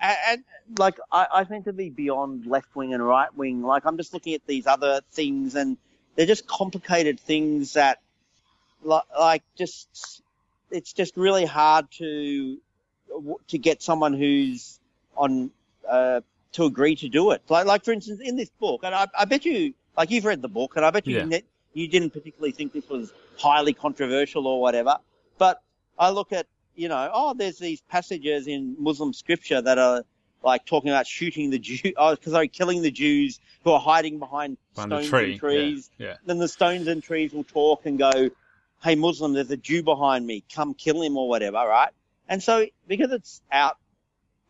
I, 0.00 0.16
and 0.28 0.44
like 0.78 0.98
I, 1.10 1.26
I 1.32 1.44
seem 1.44 1.64
to 1.64 1.72
be 1.72 1.90
beyond 1.90 2.46
left 2.46 2.74
wing 2.74 2.94
and 2.94 3.04
right 3.04 3.34
wing. 3.36 3.62
Like 3.62 3.84
I'm 3.86 3.96
just 3.96 4.12
looking 4.14 4.34
at 4.34 4.46
these 4.46 4.66
other 4.66 5.00
things, 5.12 5.54
and 5.54 5.76
they're 6.14 6.26
just 6.26 6.46
complicated 6.46 7.20
things 7.20 7.74
that, 7.74 8.00
like, 8.82 9.04
like 9.18 9.42
just 9.56 10.22
it's 10.70 10.92
just 10.92 11.16
really 11.16 11.44
hard 11.44 11.90
to 11.92 12.58
to 13.48 13.58
get 13.58 13.82
someone 13.82 14.14
who's 14.14 14.78
on 15.16 15.50
uh, 15.88 16.20
to 16.52 16.64
agree 16.64 16.94
to 16.96 17.08
do 17.08 17.30
it. 17.32 17.42
Like, 17.48 17.66
like 17.66 17.84
for 17.84 17.92
instance, 17.92 18.20
in 18.22 18.36
this 18.36 18.50
book, 18.50 18.82
and 18.84 18.94
I, 18.94 19.06
I 19.18 19.24
bet 19.24 19.44
you, 19.44 19.74
like 19.96 20.10
you've 20.10 20.24
read 20.24 20.42
the 20.42 20.48
book, 20.48 20.76
and 20.76 20.84
I 20.84 20.90
bet 20.90 21.06
you 21.06 21.16
Yeah. 21.16 21.24
ne- 21.24 21.44
you 21.74 21.88
didn't 21.88 22.10
particularly 22.10 22.52
think 22.52 22.72
this 22.72 22.88
was 22.88 23.12
highly 23.36 23.72
controversial 23.72 24.46
or 24.46 24.60
whatever. 24.60 24.98
But 25.38 25.62
I 25.98 26.10
look 26.10 26.32
at, 26.32 26.46
you 26.78 26.88
know, 26.88 27.10
oh, 27.12 27.34
there's 27.34 27.58
these 27.58 27.80
passages 27.82 28.46
in 28.46 28.76
Muslim 28.78 29.12
scripture 29.12 29.60
that 29.60 29.78
are 29.78 30.04
like 30.42 30.64
talking 30.64 30.90
about 30.90 31.06
shooting 31.06 31.50
the 31.50 31.58
Jew, 31.58 31.92
oh, 31.96 32.16
sorry, 32.22 32.48
killing 32.48 32.82
the 32.82 32.90
Jews 32.90 33.40
who 33.64 33.72
are 33.72 33.80
hiding 33.80 34.18
behind 34.18 34.56
Behind 34.74 34.90
stones 34.92 35.08
tree. 35.08 35.30
and 35.32 35.40
trees. 35.40 35.90
Yeah. 35.98 36.14
Then 36.24 36.38
the 36.38 36.48
stones 36.48 36.86
and 36.86 37.02
trees 37.02 37.32
will 37.32 37.44
talk 37.44 37.84
and 37.86 37.98
go, 37.98 38.30
hey, 38.82 38.94
Muslim, 38.94 39.32
there's 39.32 39.50
a 39.50 39.56
Jew 39.56 39.82
behind 39.82 40.24
me. 40.26 40.44
Come 40.54 40.74
kill 40.74 41.02
him 41.02 41.16
or 41.16 41.28
whatever, 41.28 41.56
right? 41.56 41.90
And 42.28 42.40
so 42.42 42.66
because 42.86 43.10
it's 43.10 43.42
out, 43.50 43.76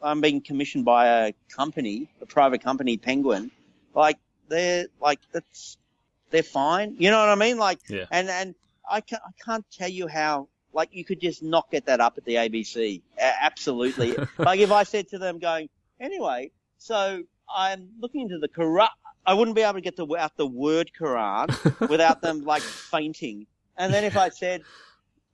I'm 0.03 0.21
being 0.21 0.43
commissioned 0.43 0.85
by 0.85 1.07
a 1.29 1.33
company, 1.49 2.09
a 2.21 2.27
private 2.27 2.63
company, 2.63 2.99
Penguin, 2.99 3.51
like 3.95 4.19
they're 4.49 4.87
like, 5.01 5.21
that's, 5.33 5.79
they're 6.31 6.43
fine. 6.43 6.97
You 6.99 7.11
know 7.11 7.19
what 7.19 7.31
I 7.31 7.35
mean? 7.37 7.57
Like, 7.59 7.81
Yeah. 7.89 8.05
and, 8.11 8.29
and 8.29 8.55
I 8.89 9.01
can't, 9.01 9.23
I 9.27 9.31
can't 9.45 9.65
tell 9.73 9.89
you 9.89 10.07
how, 10.07 10.49
like, 10.73 10.91
you 10.93 11.05
could 11.05 11.21
just 11.21 11.43
not 11.43 11.71
get 11.71 11.87
that 11.87 12.01
up 12.01 12.19
at 12.19 12.25
the 12.25 12.35
ABC. 12.35 13.03
A- 13.19 13.45
absolutely. 13.45 14.17
like, 14.39 14.61
if 14.61 14.73
I 14.73 14.83
said 14.83 15.09
to 15.09 15.19
them 15.19 15.39
going, 15.39 15.69
anyway, 16.01 16.51
so 16.79 17.23
I'm 17.55 17.89
looking 18.01 18.23
into 18.23 18.39
the 18.39 18.49
Quran, 18.49 18.89
I 19.27 19.35
wouldn't 19.35 19.55
be 19.55 19.63
able 19.63 19.75
to 19.75 19.81
get 19.81 19.97
the, 19.97 20.07
out 20.17 20.37
the 20.37 20.47
word 20.47 20.91
Quran 20.99 21.49
without 21.89 22.23
them, 22.23 22.45
like, 22.45 22.63
fainting. 22.63 23.47
And 23.77 23.93
then 23.93 24.05
if 24.05 24.17
I 24.17 24.29
said 24.29 24.63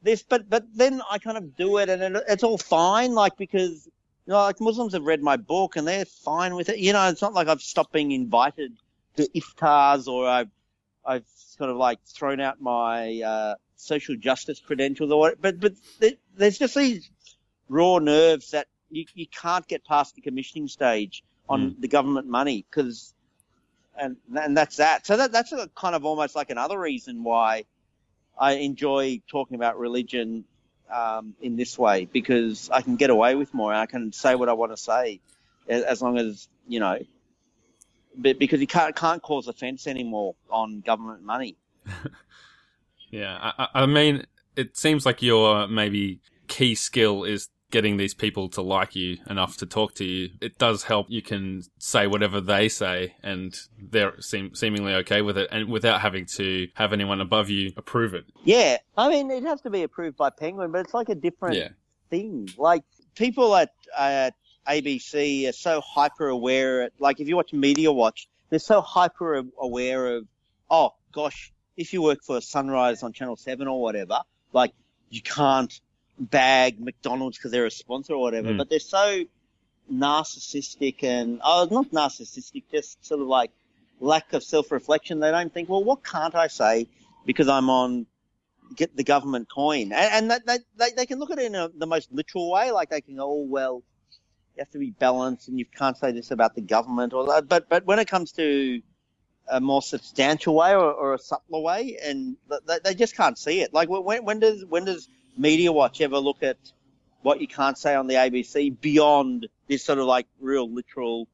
this, 0.02 0.22
but, 0.22 0.48
but 0.48 0.64
then 0.74 1.00
I 1.10 1.18
kind 1.18 1.36
of 1.36 1.56
do 1.56 1.78
it 1.78 1.88
and 1.88 2.16
it, 2.16 2.24
it's 2.28 2.42
all 2.42 2.58
fine, 2.58 3.14
like, 3.14 3.36
because, 3.36 3.86
you 4.26 4.32
know, 4.32 4.38
like 4.38 4.60
Muslims 4.60 4.92
have 4.94 5.04
read 5.04 5.22
my 5.22 5.36
book 5.36 5.76
and 5.76 5.86
they're 5.86 6.04
fine 6.04 6.54
with 6.54 6.68
it. 6.68 6.78
You 6.78 6.92
know, 6.92 7.08
it's 7.08 7.22
not 7.22 7.34
like 7.34 7.48
I've 7.48 7.62
stopped 7.62 7.92
being 7.92 8.12
invited 8.12 8.72
to 9.16 9.28
iftars 9.34 10.08
or 10.08 10.26
I've, 10.26 10.50
I've 11.04 11.26
sort 11.34 11.70
of 11.70 11.76
like 11.76 12.00
thrown 12.06 12.40
out 12.40 12.60
my 12.60 13.20
uh, 13.20 13.54
social 13.76 14.16
justice 14.16 14.60
credentials 14.60 15.10
or. 15.10 15.34
But 15.40 15.60
but 15.60 15.72
there's 16.36 16.58
just 16.58 16.74
these 16.74 17.10
raw 17.68 17.98
nerves 17.98 18.50
that 18.50 18.66
you, 18.90 19.04
you 19.14 19.26
can't 19.26 19.66
get 19.66 19.84
past 19.84 20.14
the 20.14 20.20
commissioning 20.20 20.68
stage 20.68 21.24
on 21.48 21.76
the 21.78 21.88
government 21.88 22.26
money 22.26 22.64
because 22.68 23.14
and 23.96 24.16
and 24.34 24.56
that's 24.56 24.76
that. 24.76 25.06
So 25.06 25.16
that 25.16 25.32
that's 25.32 25.52
a 25.52 25.68
kind 25.74 25.94
of 25.94 26.04
almost 26.04 26.34
like 26.34 26.50
another 26.50 26.78
reason 26.78 27.22
why 27.24 27.64
I 28.38 28.52
enjoy 28.54 29.20
talking 29.28 29.54
about 29.54 29.78
religion 29.78 30.44
um, 30.92 31.34
in 31.40 31.56
this 31.56 31.78
way 31.78 32.06
because 32.10 32.70
I 32.70 32.82
can 32.82 32.96
get 32.96 33.10
away 33.10 33.34
with 33.34 33.54
more 33.54 33.72
and 33.72 33.80
I 33.80 33.86
can 33.86 34.12
say 34.12 34.34
what 34.34 34.48
I 34.48 34.52
want 34.52 34.72
to 34.72 34.76
say 34.76 35.20
as 35.66 36.02
long 36.02 36.18
as 36.18 36.46
you 36.68 36.78
know 36.78 36.98
but 38.16 38.38
because 38.38 38.60
you 38.60 38.66
can't 38.66 38.94
can't 38.94 39.22
cause 39.22 39.48
offence 39.48 39.86
anymore 39.86 40.34
on 40.50 40.80
government 40.80 41.22
money. 41.22 41.56
Yeah, 43.14 43.52
I, 43.58 43.68
I 43.74 43.86
mean, 43.86 44.24
it 44.56 44.76
seems 44.76 45.06
like 45.06 45.22
your 45.22 45.68
maybe 45.68 46.20
key 46.48 46.74
skill 46.74 47.24
is 47.24 47.48
getting 47.70 47.96
these 47.96 48.14
people 48.14 48.48
to 48.48 48.62
like 48.62 48.94
you 48.94 49.18
enough 49.28 49.56
to 49.56 49.66
talk 49.66 49.94
to 49.96 50.04
you, 50.04 50.28
it 50.40 50.58
does 50.58 50.84
help. 50.84 51.06
You 51.10 51.22
can 51.22 51.62
say 51.78 52.06
whatever 52.06 52.40
they 52.40 52.68
say, 52.68 53.14
and 53.22 53.52
they're 53.90 54.20
seem, 54.20 54.54
seemingly 54.54 54.94
okay 54.94 55.22
with 55.22 55.36
it, 55.36 55.48
and 55.50 55.68
without 55.68 56.00
having 56.00 56.26
to 56.36 56.68
have 56.74 56.92
anyone 56.92 57.20
above 57.20 57.50
you 57.50 57.72
approve 57.76 58.14
it. 58.14 58.24
Yeah, 58.44 58.78
I 58.96 59.08
mean, 59.08 59.30
it 59.30 59.42
has 59.44 59.60
to 59.62 59.70
be 59.70 59.82
approved 59.82 60.16
by 60.16 60.30
Penguin, 60.30 60.70
but 60.70 60.82
it's 60.82 60.94
like 60.94 61.08
a 61.08 61.14
different 61.14 61.56
Yeah. 61.56 61.68
thing. 62.10 62.48
Like 62.56 62.84
people 63.16 63.54
at 63.56 63.72
at 63.96 64.34
ABC 64.68 65.48
are 65.48 65.52
so 65.52 65.80
hyper 65.80 66.28
aware. 66.28 66.90
Like 66.98 67.20
if 67.20 67.28
you 67.28 67.36
watch 67.36 67.52
Media 67.52 67.92
Watch, 67.92 68.28
they're 68.50 68.58
so 68.58 68.80
hyper 68.80 69.42
aware 69.60 70.14
of, 70.16 70.26
oh 70.70 70.94
gosh, 71.12 71.52
if 71.76 71.92
you 71.92 72.02
work 72.02 72.22
for 72.22 72.40
Sunrise 72.40 73.02
on 73.02 73.12
Channel 73.12 73.36
Seven 73.36 73.68
or 73.68 73.80
whatever, 73.80 74.20
like 74.52 74.72
you 75.10 75.22
can't 75.22 75.80
bag 76.18 76.80
McDonald's 76.80 77.38
because 77.38 77.50
they're 77.50 77.66
a 77.66 77.70
sponsor 77.70 78.14
or 78.14 78.20
whatever. 78.22 78.50
Mm. 78.50 78.58
But 78.58 78.70
they're 78.70 78.78
so 78.78 79.24
narcissistic 79.92 81.02
and 81.02 81.40
oh, 81.44 81.68
not 81.70 81.90
narcissistic, 81.90 82.64
just 82.70 83.04
sort 83.04 83.20
of 83.20 83.26
like 83.26 83.50
lack 84.00 84.32
of 84.32 84.42
self-reflection. 84.42 85.20
They 85.20 85.30
don't 85.30 85.52
think, 85.52 85.68
well, 85.68 85.84
what 85.84 86.04
can't 86.04 86.34
I 86.34 86.48
say 86.48 86.88
because 87.26 87.48
I'm 87.48 87.70
on 87.70 88.06
get 88.76 88.96
the 88.96 89.04
government 89.04 89.48
coin, 89.52 89.92
and, 89.92 89.94
and 89.94 90.30
that, 90.30 90.46
that, 90.46 90.60
they 90.76 90.90
they 90.96 91.06
can 91.06 91.18
look 91.18 91.30
at 91.30 91.38
it 91.38 91.46
in 91.46 91.54
a, 91.54 91.68
the 91.68 91.86
most 91.86 92.12
literal 92.12 92.50
way. 92.50 92.70
Like 92.70 92.90
they 92.90 93.00
can 93.00 93.16
go, 93.16 93.24
oh 93.24 93.46
well, 93.48 93.82
you 94.56 94.60
have 94.60 94.70
to 94.70 94.78
be 94.78 94.90
balanced, 94.90 95.48
and 95.48 95.58
you 95.58 95.64
can't 95.64 95.96
say 95.96 96.12
this 96.12 96.30
about 96.30 96.54
the 96.54 96.60
government, 96.60 97.12
or 97.12 97.26
that. 97.26 97.48
But 97.48 97.68
but 97.68 97.84
when 97.84 97.98
it 97.98 98.08
comes 98.08 98.32
to 98.32 98.80
a 99.48 99.60
more 99.60 99.82
substantial 99.82 100.54
way 100.54 100.72
or, 100.72 100.92
or 100.92 101.14
a 101.14 101.18
subtler 101.18 101.60
way, 101.60 101.98
and 102.02 102.36
they, 102.66 102.78
they 102.84 102.94
just 102.94 103.16
can't 103.16 103.38
see 103.38 103.60
it. 103.60 103.72
Like 103.72 103.88
when 103.88 104.24
when 104.24 104.40
does 104.40 104.64
when 104.64 104.84
does 104.84 105.08
Media 105.36 105.72
Watch 105.72 106.00
ever 106.00 106.18
look 106.18 106.42
at 106.42 106.56
what 107.22 107.40
you 107.40 107.48
can't 107.48 107.78
say 107.78 107.94
on 107.94 108.06
the 108.06 108.14
ABC 108.14 108.80
beyond 108.80 109.48
this 109.68 109.84
sort 109.84 109.98
of 109.98 110.06
like 110.06 110.26
real 110.40 110.70
literal 110.70 111.26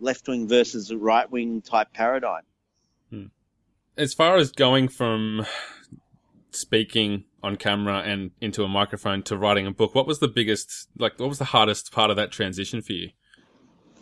left 0.00 0.28
wing 0.28 0.48
versus 0.48 0.92
right 0.94 1.30
wing 1.30 1.62
type 1.62 1.92
paradigm? 1.92 2.42
Hmm. 3.10 3.26
As 3.96 4.14
far 4.14 4.36
as 4.36 4.52
going 4.52 4.88
from 4.88 5.46
speaking 6.50 7.24
on 7.42 7.56
camera 7.56 7.98
and 8.00 8.30
into 8.40 8.62
a 8.62 8.68
microphone 8.68 9.22
to 9.24 9.36
writing 9.36 9.66
a 9.66 9.72
book, 9.72 9.94
what 9.94 10.06
was 10.06 10.20
the 10.20 10.28
biggest, 10.28 10.88
like, 10.98 11.18
what 11.18 11.28
was 11.28 11.38
the 11.38 11.46
hardest 11.46 11.92
part 11.92 12.10
of 12.10 12.16
that 12.16 12.30
transition 12.30 12.82
for 12.82 12.92
you? 12.92 13.10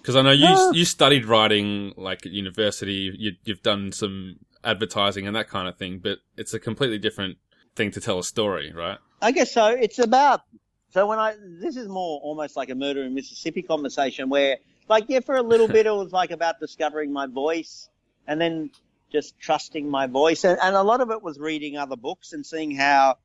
Because 0.01 0.17
I 0.17 0.23
know 0.23 0.33
you 0.33 0.47
Uh. 0.47 0.73
you 0.73 0.85
studied 0.85 1.27
writing 1.27 1.93
like 1.97 2.25
at 2.27 2.33
university, 2.33 3.15
you, 3.17 3.33
you've 3.45 3.63
done 3.63 3.93
some 3.93 4.37
advertising 4.65 5.27
and 5.27 5.37
that 5.37 5.49
kind 5.49 5.69
of 5.69 5.77
thing, 5.77 5.99
but 5.99 6.19
it's 6.37 6.55
a 6.55 6.59
completely 6.61 6.99
different 6.99 7.39
thing 7.77 7.91
to 7.93 8.01
tell 8.01 8.19
a 8.19 8.25
story, 8.25 8.73
right? 8.73 8.99
I 9.23 9.33
guess 9.33 9.53
so. 9.53 9.69
It's 9.69 9.99
about 9.99 10.43
so 10.91 11.07
when 11.07 11.19
I 11.19 11.35
this 11.61 11.77
is 11.77 11.89
more 11.89 12.21
almost 12.23 12.57
like 12.57 12.71
a 12.71 12.75
murder 12.75 13.03
in 13.03 13.15
Mississippi 13.15 13.63
conversation 13.63 14.29
where 14.29 14.59
like 14.89 15.05
yeah 15.09 15.21
for 15.21 15.37
a 15.37 15.43
little 15.43 15.69
bit 15.77 15.87
it 15.87 15.93
was 15.93 16.13
like 16.13 16.31
about 16.31 16.61
discovering 16.61 17.13
my 17.13 17.27
voice 17.27 17.89
and 18.27 18.41
then 18.41 18.71
just 19.13 19.39
trusting 19.39 19.89
my 19.89 20.07
voice 20.07 20.45
and, 20.45 20.59
and 20.63 20.77
a 20.77 20.83
lot 20.83 21.01
of 21.01 21.11
it 21.11 21.23
was 21.23 21.39
reading 21.39 21.77
other 21.77 21.97
books 21.97 22.33
and 22.33 22.47
seeing 22.47 22.75
how 22.75 23.17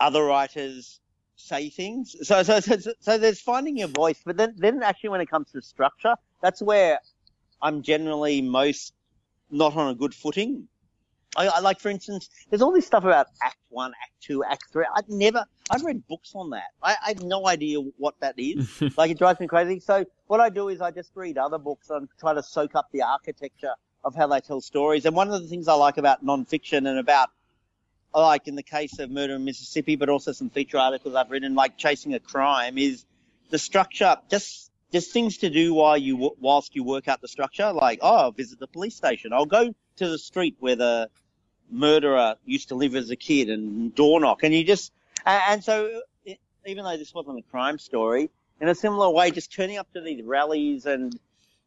other 0.00 0.24
writers 0.24 1.00
say 1.42 1.70
things. 1.70 2.16
So 2.22 2.42
so 2.42 2.60
so, 2.60 2.76
so 3.00 3.18
there's 3.18 3.40
finding 3.40 3.76
your 3.76 3.88
voice, 3.88 4.20
but 4.24 4.36
then 4.36 4.54
then 4.56 4.82
actually 4.82 5.10
when 5.10 5.20
it 5.20 5.30
comes 5.30 5.50
to 5.52 5.62
structure, 5.62 6.14
that's 6.40 6.62
where 6.62 6.98
I'm 7.60 7.82
generally 7.82 8.42
most 8.42 8.94
not 9.50 9.76
on 9.76 9.90
a 9.90 9.94
good 9.94 10.14
footing. 10.14 10.68
I, 11.36 11.46
I 11.48 11.60
like, 11.60 11.80
for 11.80 11.88
instance, 11.88 12.28
there's 12.50 12.60
all 12.60 12.72
this 12.72 12.86
stuff 12.86 13.04
about 13.04 13.28
Act 13.42 13.56
One, 13.70 13.92
Act 14.02 14.12
Two, 14.20 14.44
Act 14.44 14.64
Three. 14.70 14.84
I've 14.94 15.08
never, 15.08 15.44
I've 15.70 15.82
read 15.82 16.06
books 16.06 16.32
on 16.34 16.50
that. 16.50 16.70
I, 16.82 16.96
I 17.04 17.08
have 17.08 17.22
no 17.22 17.46
idea 17.46 17.78
what 17.78 18.14
that 18.20 18.34
is. 18.36 18.82
like 18.96 19.10
it 19.10 19.18
drives 19.18 19.40
me 19.40 19.46
crazy. 19.46 19.80
So 19.80 20.04
what 20.26 20.40
I 20.40 20.50
do 20.50 20.68
is 20.68 20.80
I 20.80 20.90
just 20.90 21.12
read 21.14 21.38
other 21.38 21.58
books 21.58 21.90
and 21.90 22.08
try 22.20 22.34
to 22.34 22.42
soak 22.42 22.74
up 22.74 22.88
the 22.92 23.02
architecture 23.02 23.72
of 24.04 24.14
how 24.14 24.26
they 24.26 24.40
tell 24.40 24.60
stories. 24.60 25.06
And 25.06 25.16
one 25.16 25.30
of 25.30 25.40
the 25.40 25.48
things 25.48 25.68
I 25.68 25.74
like 25.74 25.96
about 25.96 26.24
nonfiction 26.24 26.88
and 26.88 26.98
about, 26.98 27.30
like 28.20 28.48
in 28.48 28.54
the 28.54 28.62
case 28.62 28.98
of 28.98 29.10
Murder 29.10 29.34
in 29.34 29.44
Mississippi, 29.44 29.96
but 29.96 30.08
also 30.08 30.32
some 30.32 30.50
feature 30.50 30.78
articles 30.78 31.14
I've 31.14 31.30
written, 31.30 31.54
like 31.54 31.76
Chasing 31.78 32.14
a 32.14 32.20
Crime, 32.20 32.78
is 32.78 33.04
the 33.50 33.58
structure. 33.58 34.16
Just 34.30 34.70
there's 34.90 35.10
things 35.10 35.38
to 35.38 35.50
do 35.50 35.74
while 35.74 35.96
you 35.96 36.34
whilst 36.38 36.74
you 36.74 36.84
work 36.84 37.08
out 37.08 37.20
the 37.20 37.28
structure. 37.28 37.72
Like, 37.72 38.00
oh, 38.02 38.16
I'll 38.16 38.32
visit 38.32 38.60
the 38.60 38.66
police 38.66 38.94
station. 38.94 39.32
I'll 39.32 39.46
go 39.46 39.74
to 39.96 40.08
the 40.08 40.18
street 40.18 40.56
where 40.60 40.76
the 40.76 41.08
murderer 41.70 42.36
used 42.44 42.68
to 42.68 42.74
live 42.74 42.94
as 42.94 43.10
a 43.10 43.16
kid 43.16 43.48
and 43.48 43.94
door 43.94 44.20
knock. 44.20 44.42
And 44.42 44.54
you 44.54 44.64
just, 44.64 44.92
and, 45.24 45.64
so 45.64 46.02
even 46.66 46.84
though 46.84 46.96
this 46.96 47.14
wasn't 47.14 47.38
a 47.38 47.42
crime 47.50 47.78
story, 47.78 48.30
in 48.60 48.68
a 48.68 48.74
similar 48.74 49.10
way, 49.10 49.30
just 49.30 49.52
turning 49.52 49.78
up 49.78 49.90
to 49.94 50.00
these 50.00 50.22
rallies 50.22 50.86
and 50.86 51.18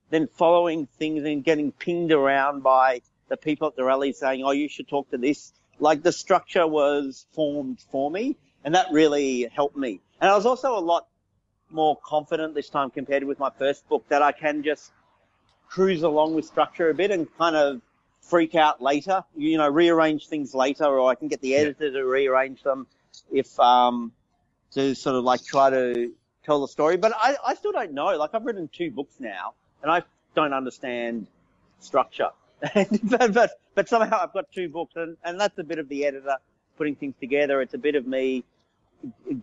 then 0.10 0.27
following 0.27 0.88
things 0.97 1.25
and 1.25 1.43
getting 1.43 1.71
pinged 1.71 2.12
around 2.12 2.62
by 2.62 3.01
the 3.27 3.36
people 3.36 3.67
at 3.67 3.75
the 3.75 3.84
rally 3.84 4.13
saying, 4.13 4.43
oh, 4.43 4.51
you 4.51 4.69
should 4.69 4.88
talk 4.88 5.10
to 5.10 5.17
this. 5.17 5.51
Like 5.79 6.03
the 6.03 6.11
structure 6.11 6.67
was 6.67 7.25
formed 7.33 7.79
for 7.91 8.09
me 8.09 8.38
and 8.63 8.75
that 8.75 8.88
really 8.91 9.47
helped 9.53 9.77
me. 9.77 10.01
And 10.19 10.29
I 10.29 10.35
was 10.35 10.45
also 10.45 10.77
a 10.77 10.81
lot 10.81 11.07
more 11.69 11.97
confident 12.03 12.55
this 12.55 12.69
time 12.69 12.89
compared 12.89 13.23
with 13.23 13.39
my 13.39 13.49
first 13.49 13.88
book 13.88 14.05
that 14.09 14.21
I 14.21 14.31
can 14.31 14.63
just 14.63 14.91
cruise 15.67 16.03
along 16.03 16.35
with 16.35 16.45
structure 16.45 16.89
a 16.89 16.93
bit 16.93 17.11
and 17.11 17.27
kind 17.38 17.55
of 17.55 17.81
freak 18.21 18.55
out 18.55 18.81
later, 18.81 19.23
you 19.35 19.57
know, 19.57 19.69
rearrange 19.69 20.27
things 20.27 20.53
later, 20.55 20.85
or 20.85 21.09
I 21.11 21.15
can 21.15 21.27
get 21.27 21.41
the 21.41 21.55
editor 21.55 21.91
to 21.91 22.03
rearrange 22.03 22.63
them 22.63 22.88
if, 23.31 23.59
um, 23.59 24.11
to 24.71 24.95
sort 24.95 25.15
of 25.15 25.23
like 25.23 25.43
try 25.43 25.69
to 25.69 26.11
tell 26.43 26.61
the 26.61 26.67
story. 26.67 26.97
But 26.97 27.13
I, 27.15 27.35
I 27.45 27.55
still 27.55 27.71
don't 27.71 27.93
know. 27.93 28.17
Like 28.17 28.31
I've 28.33 28.45
written 28.45 28.69
two 28.71 28.89
books 28.89 29.15
now 29.19 29.53
and 29.83 29.91
I 29.91 30.03
don't 30.35 30.53
understand 30.53 31.27
structure. 31.79 32.29
but, 33.04 33.34
but, 33.34 33.52
but 33.74 33.89
somehow 33.89 34.20
I've 34.24 34.34
got 34.34 34.52
two 34.52 34.70
books 34.70 34.94
and, 34.96 35.18
and 35.24 35.39
that's 35.39 35.58
a 35.60 35.63
bit 35.63 35.80
of 35.80 35.89
the 35.89 36.06
editor 36.06 36.38
putting 36.78 36.96
things 36.96 37.15
together. 37.20 37.62
It's 37.62 37.74
a 37.74 37.78
bit 37.78 37.96
of 37.96 38.08
me 38.08 38.44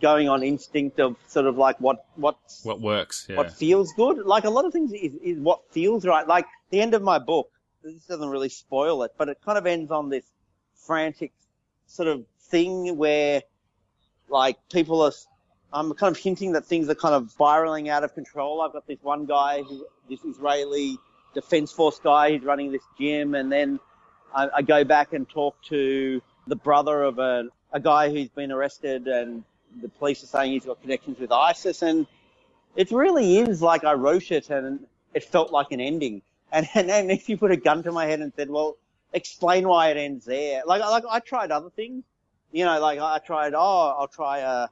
going 0.00 0.28
on 0.28 0.42
instinct 0.42 0.98
of 0.98 1.16
sort 1.28 1.46
of 1.46 1.56
like 1.56 1.78
what, 1.80 2.04
what's, 2.16 2.64
What 2.64 2.80
works? 2.80 3.26
Yeah. 3.28 3.36
what 3.36 3.52
feels 3.52 3.92
good. 3.94 4.18
Like 4.24 4.44
a 4.44 4.50
lot 4.50 4.64
of 4.64 4.72
things 4.72 4.92
is, 4.92 5.14
is 5.22 5.38
what 5.38 5.60
feels 5.70 6.04
right. 6.04 6.26
Like 6.26 6.46
the 6.70 6.80
end 6.80 6.94
of 6.94 7.02
my 7.02 7.18
book, 7.18 7.50
this 7.82 8.04
doesn't 8.06 8.28
really 8.28 8.48
spoil 8.48 9.02
it, 9.02 9.12
but 9.16 9.28
it 9.28 9.38
kind 9.44 9.58
of 9.58 9.66
ends 9.66 9.90
on 9.90 10.08
this 10.08 10.24
frantic 10.74 11.32
sort 11.86 12.08
of 12.08 12.24
thing 12.48 12.96
where 12.96 13.42
like 14.28 14.56
people 14.72 15.02
are, 15.02 15.12
I'm 15.72 15.92
kind 15.94 16.14
of 16.14 16.20
hinting 16.20 16.52
that 16.52 16.64
things 16.64 16.88
are 16.88 16.94
kind 16.94 17.14
of 17.14 17.30
spiraling 17.30 17.88
out 17.88 18.04
of 18.04 18.14
control. 18.14 18.62
I've 18.62 18.72
got 18.72 18.86
this 18.86 18.98
one 19.02 19.26
guy, 19.26 19.62
who, 19.62 19.86
this 20.08 20.24
Israeli 20.24 20.98
defense 21.34 21.72
force 21.72 22.00
guy 22.02 22.32
who's 22.32 22.42
running 22.42 22.72
this 22.72 22.82
gym 22.98 23.34
and 23.34 23.50
then 23.50 23.80
I, 24.34 24.48
I 24.56 24.62
go 24.62 24.84
back 24.84 25.12
and 25.12 25.28
talk 25.28 25.56
to 25.64 26.22
the 26.46 26.56
brother 26.56 27.02
of 27.02 27.18
a, 27.18 27.48
a 27.72 27.80
guy 27.80 28.10
who's 28.10 28.28
been 28.28 28.52
arrested 28.52 29.06
and 29.06 29.44
the 29.80 29.88
police 29.88 30.22
are 30.22 30.26
saying 30.26 30.52
he's 30.52 30.64
got 30.64 30.80
connections 30.82 31.18
with 31.18 31.32
ISIS 31.32 31.82
and 31.82 32.06
it 32.76 32.90
really 32.90 33.38
is 33.38 33.62
like 33.62 33.84
I 33.84 33.92
wrote 33.94 34.30
it 34.30 34.50
and 34.50 34.86
it 35.14 35.24
felt 35.24 35.52
like 35.52 35.72
an 35.72 35.80
ending. 35.80 36.22
And, 36.54 36.68
and 36.74 36.86
then 36.86 37.08
if 37.08 37.30
you 37.30 37.38
put 37.38 37.50
a 37.50 37.56
gun 37.56 37.82
to 37.84 37.92
my 37.92 38.04
head 38.04 38.20
and 38.20 38.30
said, 38.36 38.50
well, 38.50 38.76
explain 39.14 39.66
why 39.66 39.88
it 39.88 39.96
ends 39.96 40.26
there. 40.26 40.60
Like, 40.66 40.82
like 40.82 41.04
I 41.08 41.18
tried 41.20 41.50
other 41.50 41.70
things, 41.70 42.04
you 42.52 42.66
know, 42.66 42.78
like 42.78 42.98
I 42.98 43.20
tried, 43.20 43.54
oh, 43.54 43.96
I'll 43.98 44.06
try 44.06 44.40
a, 44.40 44.68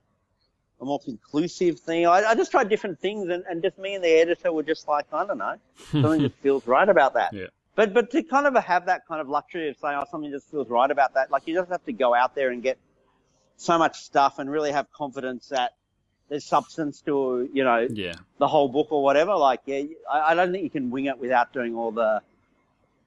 a 0.80 0.84
more 0.84 0.98
conclusive 1.00 1.78
thing. 1.80 2.06
I, 2.06 2.24
I 2.24 2.34
just 2.34 2.50
tried 2.50 2.68
different 2.68 2.98
things 3.00 3.28
and, 3.28 3.44
and 3.48 3.62
just 3.62 3.78
me 3.78 3.94
and 3.94 4.04
the 4.04 4.08
editor 4.08 4.52
were 4.52 4.62
just 4.62 4.88
like, 4.88 5.06
I 5.12 5.26
don't 5.26 5.38
know, 5.38 5.56
something 5.92 6.20
just 6.20 6.36
feels 6.36 6.66
right 6.66 6.88
about 6.88 7.14
that. 7.14 7.32
Yeah. 7.32 7.46
But, 7.76 7.94
but 7.94 8.10
to 8.12 8.22
kind 8.22 8.46
of 8.46 8.54
have 8.62 8.86
that 8.86 9.06
kind 9.06 9.20
of 9.20 9.28
luxury 9.28 9.68
of 9.68 9.76
saying, 9.76 9.98
oh, 10.00 10.04
something 10.10 10.30
just 10.30 10.50
feels 10.50 10.68
right 10.68 10.90
about 10.90 11.14
that, 11.14 11.30
like 11.30 11.46
you 11.46 11.54
just 11.54 11.70
have 11.70 11.84
to 11.84 11.92
go 11.92 12.14
out 12.14 12.34
there 12.34 12.50
and 12.50 12.62
get 12.62 12.78
so 13.56 13.78
much 13.78 14.00
stuff 14.00 14.38
and 14.38 14.50
really 14.50 14.72
have 14.72 14.90
confidence 14.92 15.48
that 15.48 15.72
there's 16.28 16.44
substance 16.44 17.00
to, 17.02 17.48
you 17.52 17.64
know, 17.64 17.86
Yeah. 17.90 18.14
the 18.38 18.48
whole 18.48 18.68
book 18.68 18.88
or 18.90 19.02
whatever. 19.02 19.34
Like, 19.36 19.60
yeah, 19.66 19.82
I, 20.10 20.32
I 20.32 20.34
don't 20.34 20.52
think 20.52 20.64
you 20.64 20.70
can 20.70 20.90
wing 20.90 21.06
it 21.06 21.18
without 21.18 21.52
doing 21.52 21.74
all 21.74 21.90
the, 21.90 22.22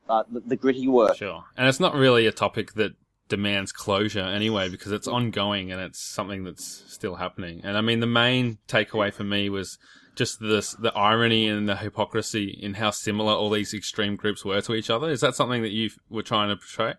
uh, 0.10 0.24
the, 0.32 0.42
the 0.42 0.56
gritty 0.56 0.88
work. 0.88 1.18
Sure. 1.18 1.44
And 1.58 1.68
it's 1.68 1.80
not 1.80 1.96
really 1.96 2.28
a 2.28 2.32
topic 2.32 2.74
that 2.74 2.94
demands 3.34 3.72
closure 3.72 4.20
anyway 4.20 4.70
because 4.70 4.92
it's 4.92 5.08
ongoing 5.08 5.72
and 5.72 5.82
it's 5.82 6.00
something 6.00 6.44
that's 6.44 6.84
still 6.88 7.16
happening. 7.16 7.62
And 7.64 7.76
I 7.76 7.82
mean, 7.82 8.00
the 8.00 8.06
main 8.06 8.60
takeaway 8.68 9.12
for 9.12 9.24
me 9.24 9.50
was 9.50 9.80
just 10.16 10.40
this, 10.40 10.74
the 10.74 10.94
irony 10.94 11.48
and 11.48 11.68
the 11.68 11.76
hypocrisy 11.76 12.60
in 12.62 12.76
how 12.76 12.92
similar 12.92 13.34
all 13.34 13.50
these 13.50 13.74
extreme 13.74 14.16
groups 14.16 14.46
were 14.46 14.62
to 14.62 14.76
each 14.76 14.92
other. 14.92 15.10
Is 15.10 15.22
that 15.22 15.34
something 15.34 15.64
that 15.64 15.72
you 15.72 15.90
were 16.12 16.22
trying 16.22 16.50
to 16.50 16.58
portray? 16.58 16.94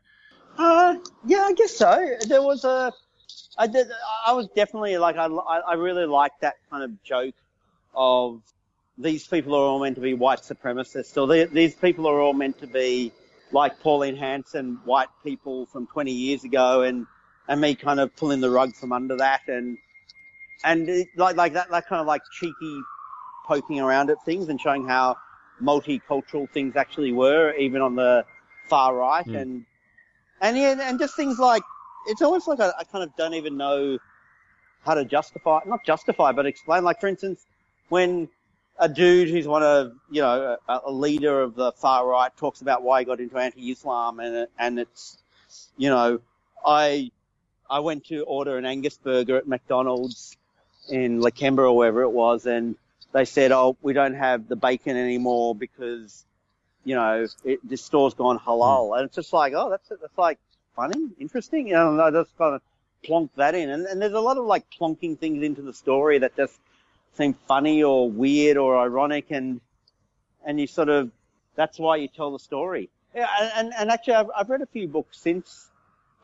Uh, 0.59 0.97
yeah, 1.25 1.43
I 1.43 1.53
guess 1.53 1.77
so. 1.77 2.17
There 2.27 2.43
was 2.43 2.65
a, 2.65 2.93
I 3.57 3.69
did, 3.69 3.87
I 4.27 4.33
was 4.33 4.49
definitely 4.57 4.99
like, 4.99 5.17
I, 5.17 5.27
I 5.27 5.75
really 5.75 6.07
liked 6.07 6.41
that 6.41 6.57
kind 6.69 6.83
of 6.83 7.01
joke 7.05 7.37
of 7.95 8.43
these 8.99 9.27
people 9.29 9.55
are 9.55 9.63
all 9.63 9.79
meant 9.79 9.95
to 9.95 10.01
be 10.01 10.15
white 10.15 10.41
supremacists, 10.41 11.17
or 11.17 11.29
they, 11.29 11.45
these 11.45 11.77
people 11.77 12.09
are 12.09 12.21
all 12.21 12.35
meant 12.35 12.59
to 12.59 12.67
be 12.67 13.13
like 13.55 13.81
Pauline 13.81 14.17
Hanson, 14.17 14.81
white 14.85 15.09
people 15.23 15.67
from 15.67 15.87
20 15.87 16.11
years 16.13 16.45
ago, 16.45 16.83
and 16.83 17.07
and 17.49 17.61
me 17.61 17.75
kind 17.75 18.01
of 18.01 18.15
pulling 18.17 18.41
the 18.41 18.51
rug 18.51 18.75
from 18.75 18.93
under 18.93 19.17
that, 19.17 19.43
and 19.49 19.79
and 20.65 20.89
it, 20.89 21.09
like 21.17 21.37
like 21.37 21.53
that 21.55 21.71
that 21.71 21.87
kind 21.87 22.01
of 22.01 22.07
like 22.07 22.23
cheeky 22.33 22.81
poking 23.47 23.81
around 23.81 24.11
at 24.11 24.23
things 24.25 24.49
and 24.49 24.61
showing 24.61 24.87
how 24.87 25.17
multicultural 25.63 26.51
things 26.51 26.75
actually 26.77 27.13
were, 27.13 27.55
even 27.55 27.81
on 27.81 27.95
the 27.95 28.25
far 28.69 28.95
right, 28.97 29.27
Mm. 29.27 29.41
and 29.41 29.67
and 30.41 30.57
yeah, 30.57 30.89
and 30.89 30.99
just 30.99 31.15
things 31.17 31.39
like 31.39 31.63
it's 32.09 32.23
almost 32.23 32.49
like 32.49 32.61
I, 32.61 32.73
I 32.79 32.85
kind 32.85 33.05
of 33.05 33.15
don't 33.17 33.35
even 33.35 33.57
know 33.57 33.99
how 34.85 34.95
to 34.95 35.05
justify, 35.05 35.61
not 35.65 35.85
justify, 35.85 36.33
but 36.33 36.45
explain. 36.45 36.83
Like 36.85 37.01
for 37.01 37.07
instance, 37.07 37.47
when 37.89 38.29
a 38.79 38.89
dude 38.89 39.29
who's 39.29 39.47
one 39.47 39.63
of 39.63 39.93
you 40.11 40.21
know 40.21 40.57
a, 40.69 40.81
a 40.87 40.93
leader 40.93 41.41
of 41.41 41.55
the 41.55 41.73
far 41.73 42.07
right 42.07 42.37
talks 42.37 42.61
about 42.61 42.83
why 42.83 43.01
he 43.01 43.05
got 43.05 43.21
into 43.21 43.37
anti-Islam, 43.37 44.21
and 44.21 44.49
and 44.59 44.79
it's 44.79 45.19
you 45.77 45.89
know 45.89 46.21
I 46.65 47.11
I 47.69 47.81
went 47.81 48.07
to 48.07 48.23
order 48.23 48.59
an 48.59 48.67
Angus 48.67 48.97
burger 48.97 49.37
at 49.37 49.47
McDonald's 49.47 50.37
in 50.89 51.21
Lakemba 51.21 51.59
or 51.59 51.77
wherever 51.77 52.03
it 52.03 52.11
was, 52.11 52.47
and 52.47 52.77
they 53.13 53.25
said, 53.25 53.53
"Oh, 53.53 53.77
we 53.81 53.93
don't 53.93 54.15
have 54.15 54.49
the 54.49 54.57
bacon 54.57 54.97
anymore 54.97 55.55
because, 55.55 56.25
you 56.85 56.95
know, 56.95 57.27
it, 57.45 57.61
this 57.67 57.83
store's 57.83 58.15
gone 58.15 58.39
halal." 58.39 58.97
And 58.97 59.07
it's 59.07 59.15
just 59.15 59.33
like, 59.33 59.53
oh, 59.55 59.71
that's 59.71 59.89
that's 59.89 60.19
like 60.19 60.39
funny, 60.77 61.11
interesting. 61.19 61.69
You 61.69 61.75
know, 61.75 62.01
I 62.01 62.11
just 62.11 62.37
kind 62.37 62.57
of 62.57 62.63
plonk 63.05 63.31
that 63.37 63.55
in, 63.55 63.71
and, 63.71 63.87
and 63.87 64.03
there's 64.03 64.13
a 64.13 64.21
lot 64.21 64.37
of 64.37 64.45
like 64.45 64.65
plonking 64.71 65.19
things 65.19 65.43
into 65.43 65.63
the 65.63 65.73
story 65.73 66.19
that 66.19 66.37
just 66.37 66.59
seem 67.15 67.35
funny 67.47 67.83
or 67.83 68.11
weird 68.11 68.57
or 68.57 68.77
ironic, 68.77 69.31
and 69.31 69.61
and 70.45 70.61
you 70.61 70.67
sort 70.67 70.89
of 70.89 71.11
that's 71.57 71.79
why 71.79 71.97
you 71.97 72.09
tell 72.09 72.33
the 72.33 72.39
story. 72.39 72.91
Yeah, 73.15 73.29
and 73.55 73.73
and, 73.79 73.91
actually, 73.91 74.15
I've, 74.15 74.31
I've 74.37 74.51
read 74.51 74.63
a 74.63 74.67
few 74.67 74.89
books 74.89 75.19
since 75.19 75.71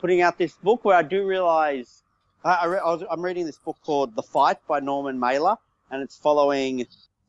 putting 0.00 0.20
out 0.22 0.38
this 0.38 0.54
book 0.54 0.84
where 0.84 0.96
I 0.96 1.02
do 1.02 1.26
realize 1.26 2.02
I, 2.44 2.54
I, 2.54 2.64
re- 2.66 2.80
I 2.84 2.86
was, 2.86 3.04
I'm 3.08 3.22
reading 3.22 3.46
this 3.46 3.58
book 3.58 3.76
called 3.84 4.16
The 4.16 4.22
Fight 4.22 4.56
by 4.66 4.80
Norman 4.80 5.18
Mailer, 5.20 5.56
and 5.90 6.02
it's 6.02 6.16
following, 6.16 6.86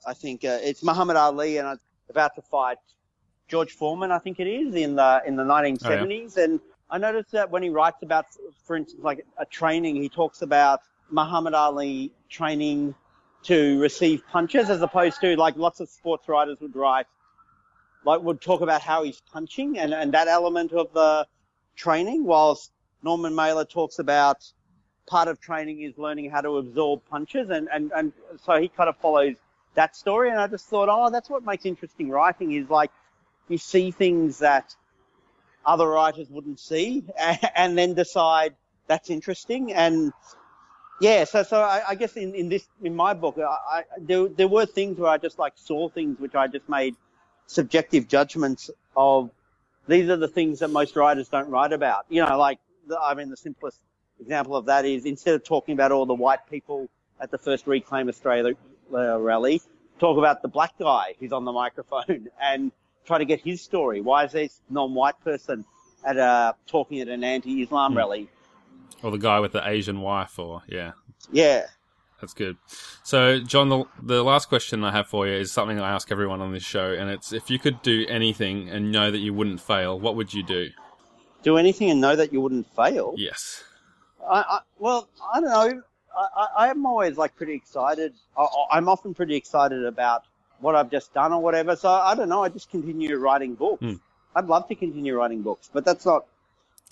I 0.07 0.13
think 0.13 0.43
uh, 0.43 0.57
it's 0.61 0.83
Muhammad 0.83 1.15
Ali 1.15 1.57
and 1.57 1.77
about 2.09 2.35
to 2.35 2.41
fight 2.41 2.77
George 3.47 3.73
Foreman, 3.73 4.11
I 4.11 4.19
think 4.19 4.39
it 4.39 4.47
is 4.47 4.73
in 4.75 4.95
the 4.95 5.21
in 5.25 5.35
the 5.35 5.43
1970s. 5.43 6.37
And 6.37 6.59
I 6.89 6.97
noticed 6.97 7.31
that 7.31 7.51
when 7.51 7.61
he 7.61 7.69
writes 7.69 8.01
about, 8.01 8.25
for 8.65 8.77
instance, 8.77 9.03
like 9.03 9.25
a 9.37 9.45
training, 9.45 9.97
he 9.97 10.07
talks 10.07 10.41
about 10.41 10.79
Muhammad 11.09 11.53
Ali 11.53 12.13
training 12.29 12.95
to 13.43 13.79
receive 13.79 14.23
punches 14.27 14.69
as 14.69 14.81
opposed 14.81 15.19
to 15.21 15.35
like 15.35 15.55
lots 15.57 15.79
of 15.79 15.89
sports 15.89 16.27
writers 16.27 16.57
would 16.61 16.75
write, 16.75 17.07
like 18.05 18.21
would 18.21 18.41
talk 18.41 18.61
about 18.61 18.81
how 18.81 19.03
he's 19.03 19.21
punching 19.31 19.77
and, 19.77 19.93
and 19.93 20.13
that 20.13 20.27
element 20.27 20.71
of 20.73 20.93
the 20.93 21.27
training, 21.75 22.23
whilst 22.23 22.71
Norman 23.03 23.33
Mailer 23.33 23.65
talks 23.65 23.99
about 23.99 24.37
part 25.07 25.27
of 25.27 25.39
training 25.41 25.81
is 25.81 25.97
learning 25.97 26.29
how 26.29 26.41
to 26.41 26.57
absorb 26.57 27.01
punches, 27.09 27.49
and, 27.49 27.67
and, 27.73 27.91
and 27.95 28.13
so 28.43 28.59
he 28.61 28.67
kind 28.67 28.89
of 28.89 28.97
follows 28.97 29.35
that 29.73 29.95
story. 29.95 30.29
And 30.29 30.39
I 30.39 30.47
just 30.47 30.67
thought, 30.67 30.89
oh, 30.91 31.09
that's 31.09 31.29
what 31.29 31.45
makes 31.45 31.65
interesting 31.65 32.09
writing 32.09 32.51
is 32.53 32.69
like 32.69 32.91
you 33.49 33.57
see 33.57 33.91
things 33.91 34.39
that 34.39 34.75
other 35.65 35.87
writers 35.87 36.27
wouldn't 36.29 36.59
see, 36.59 37.03
and 37.55 37.77
then 37.77 37.93
decide 37.93 38.55
that's 38.87 39.09
interesting. 39.09 39.73
And 39.73 40.13
yeah, 41.01 41.25
so 41.25 41.43
so 41.43 41.61
I, 41.61 41.83
I 41.89 41.95
guess 41.95 42.15
in, 42.17 42.35
in 42.35 42.49
this 42.49 42.67
in 42.83 42.95
my 42.95 43.13
book, 43.15 43.37
I, 43.39 43.43
I, 43.79 43.83
there 43.99 44.29
there 44.29 44.47
were 44.49 44.67
things 44.67 44.99
where 44.99 45.11
I 45.11 45.17
just 45.19 45.39
like 45.39 45.53
saw 45.57 45.89
things 45.89 46.19
which 46.19 46.35
I 46.35 46.47
just 46.47 46.69
made 46.69 46.95
subjective 47.47 48.07
judgments 48.07 48.71
of. 48.97 49.31
These 49.87 50.09
are 50.09 50.17
the 50.17 50.29
things 50.29 50.59
that 50.59 50.69
most 50.69 50.95
writers 50.95 51.29
don't 51.29 51.49
write 51.49 51.73
about. 51.73 52.05
You 52.09 52.25
know, 52.25 52.37
like 52.39 52.59
the, 52.87 52.99
I 52.99 53.15
mean, 53.15 53.29
the 53.31 53.37
simplest 53.37 53.79
example 54.21 54.55
of 54.55 54.67
that 54.67 54.85
is 54.85 55.05
instead 55.05 55.35
of 55.35 55.43
talking 55.43 55.73
about 55.73 55.91
all 55.91 56.05
the 56.05 56.13
white 56.15 56.49
people 56.49 56.89
at 57.19 57.31
the 57.31 57.39
first 57.39 57.67
Reclaim 57.67 58.09
Australia 58.09 58.55
uh, 58.93 59.19
rally, 59.19 59.61
talk 59.99 60.17
about 60.19 60.43
the 60.43 60.49
black 60.49 60.77
guy 60.79 61.15
who's 61.19 61.33
on 61.33 61.45
the 61.45 61.51
microphone 61.51 62.29
and 62.41 62.71
try 63.05 63.17
to 63.19 63.25
get 63.25 63.41
his 63.41 63.61
story. 63.61 64.01
Why 64.01 64.25
is 64.25 64.33
this 64.33 64.61
non-white 64.69 65.19
person 65.23 65.65
at 66.05 66.17
a 66.17 66.55
talking 66.67 67.01
at 67.01 67.09
an 67.09 67.23
anti-Islam 67.23 67.93
Hmm. 67.93 67.97
rally? 67.97 68.29
Or 69.03 69.11
the 69.11 69.17
guy 69.17 69.39
with 69.39 69.51
the 69.53 69.67
Asian 69.67 70.01
wife, 70.01 70.37
or 70.39 70.61
yeah, 70.67 70.91
Yeah. 71.31 71.65
that's 72.19 72.33
good. 72.33 72.57
So, 73.03 73.39
John, 73.39 73.69
the, 73.69 73.85
the 74.01 74.23
last 74.23 74.47
question 74.49 74.83
I 74.83 74.91
have 74.91 75.07
for 75.07 75.27
you 75.27 75.33
is 75.33 75.51
something 75.51 75.79
I 75.79 75.91
ask 75.91 76.11
everyone 76.11 76.39
on 76.41 76.51
this 76.51 76.63
show, 76.63 76.91
and 76.93 77.09
it's 77.09 77.33
if 77.33 77.49
you 77.49 77.57
could 77.57 77.81
do 77.81 78.05
anything 78.07 78.69
and 78.69 78.91
know 78.91 79.09
that 79.11 79.17
you 79.19 79.33
wouldn't 79.33 79.59
fail, 79.61 79.99
what 79.99 80.15
would 80.15 80.33
you 80.33 80.43
do? 80.43 80.69
Do 81.43 81.57
anything 81.57 81.89
and 81.89 81.99
know 81.99 82.15
that 82.15 82.31
you 82.31 82.41
wouldn't 82.41 82.67
fail. 82.75 83.15
Yes. 83.17 83.63
I, 84.29 84.41
I, 84.47 84.59
well, 84.77 85.09
I 85.33 85.41
don't 85.41 85.49
know. 85.49 85.81
I, 86.15 86.27
I, 86.57 86.69
I'm 86.69 86.85
always 86.85 87.17
like 87.17 87.35
pretty 87.35 87.53
excited. 87.53 88.13
I, 88.37 88.45
I'm 88.71 88.87
often 88.87 89.15
pretty 89.15 89.35
excited 89.35 89.83
about 89.85 90.23
what 90.59 90.75
I've 90.75 90.91
just 90.91 91.13
done 91.15 91.33
or 91.33 91.41
whatever. 91.41 91.75
So 91.75 91.89
I 91.89 92.13
don't 92.13 92.29
know. 92.29 92.43
I 92.43 92.49
just 92.49 92.69
continue 92.69 93.15
writing 93.17 93.55
books. 93.55 93.79
Hmm. 93.79 93.93
I'd 94.35 94.45
love 94.45 94.67
to 94.67 94.75
continue 94.75 95.15
writing 95.15 95.41
books, 95.41 95.69
but 95.73 95.83
that's 95.85 96.05
not. 96.05 96.25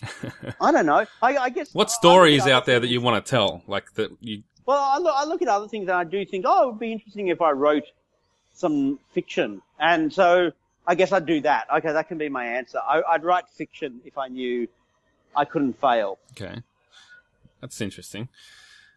I 0.62 0.72
don't 0.72 0.86
know. 0.86 1.06
I, 1.22 1.38
I 1.38 1.50
guess. 1.50 1.74
What 1.74 1.92
story 1.92 2.36
is 2.36 2.48
out 2.48 2.66
there 2.66 2.80
that 2.80 2.88
you 2.88 3.02
want 3.02 3.24
to 3.24 3.30
tell? 3.30 3.64
Like 3.68 3.94
that 3.96 4.12
you 4.22 4.44
Well, 4.66 4.78
I 4.78 4.98
look, 4.98 5.14
I 5.16 5.26
look 5.26 5.42
at 5.42 5.48
other 5.48 5.68
things 5.68 5.84
and 5.84 5.98
I 5.98 6.04
do 6.04 6.26
think, 6.26 6.46
oh, 6.48 6.64
it 6.64 6.72
would 6.72 6.80
be 6.80 6.92
interesting 6.92 7.28
if 7.28 7.42
I 7.42 7.52
wrote 7.52 7.86
some 8.54 9.00
fiction. 9.14 9.62
And 9.80 10.12
so 10.12 10.52
I 10.88 10.96
guess 10.96 11.12
I'd 11.12 11.26
do 11.26 11.42
that. 11.42 11.68
Okay, 11.78 11.92
that 11.92 12.08
can 12.08 12.18
be 12.18 12.30
my 12.30 12.46
answer. 12.46 12.80
I, 12.80 13.02
I'd 13.10 13.24
write 13.24 13.46
fiction 13.50 14.02
if 14.06 14.18
I 14.18 14.28
knew 14.28 14.68
I 15.36 15.46
couldn't 15.46 15.80
fail. 15.80 16.18
Okay, 16.32 16.62
that's 17.62 17.80
interesting. 17.82 18.30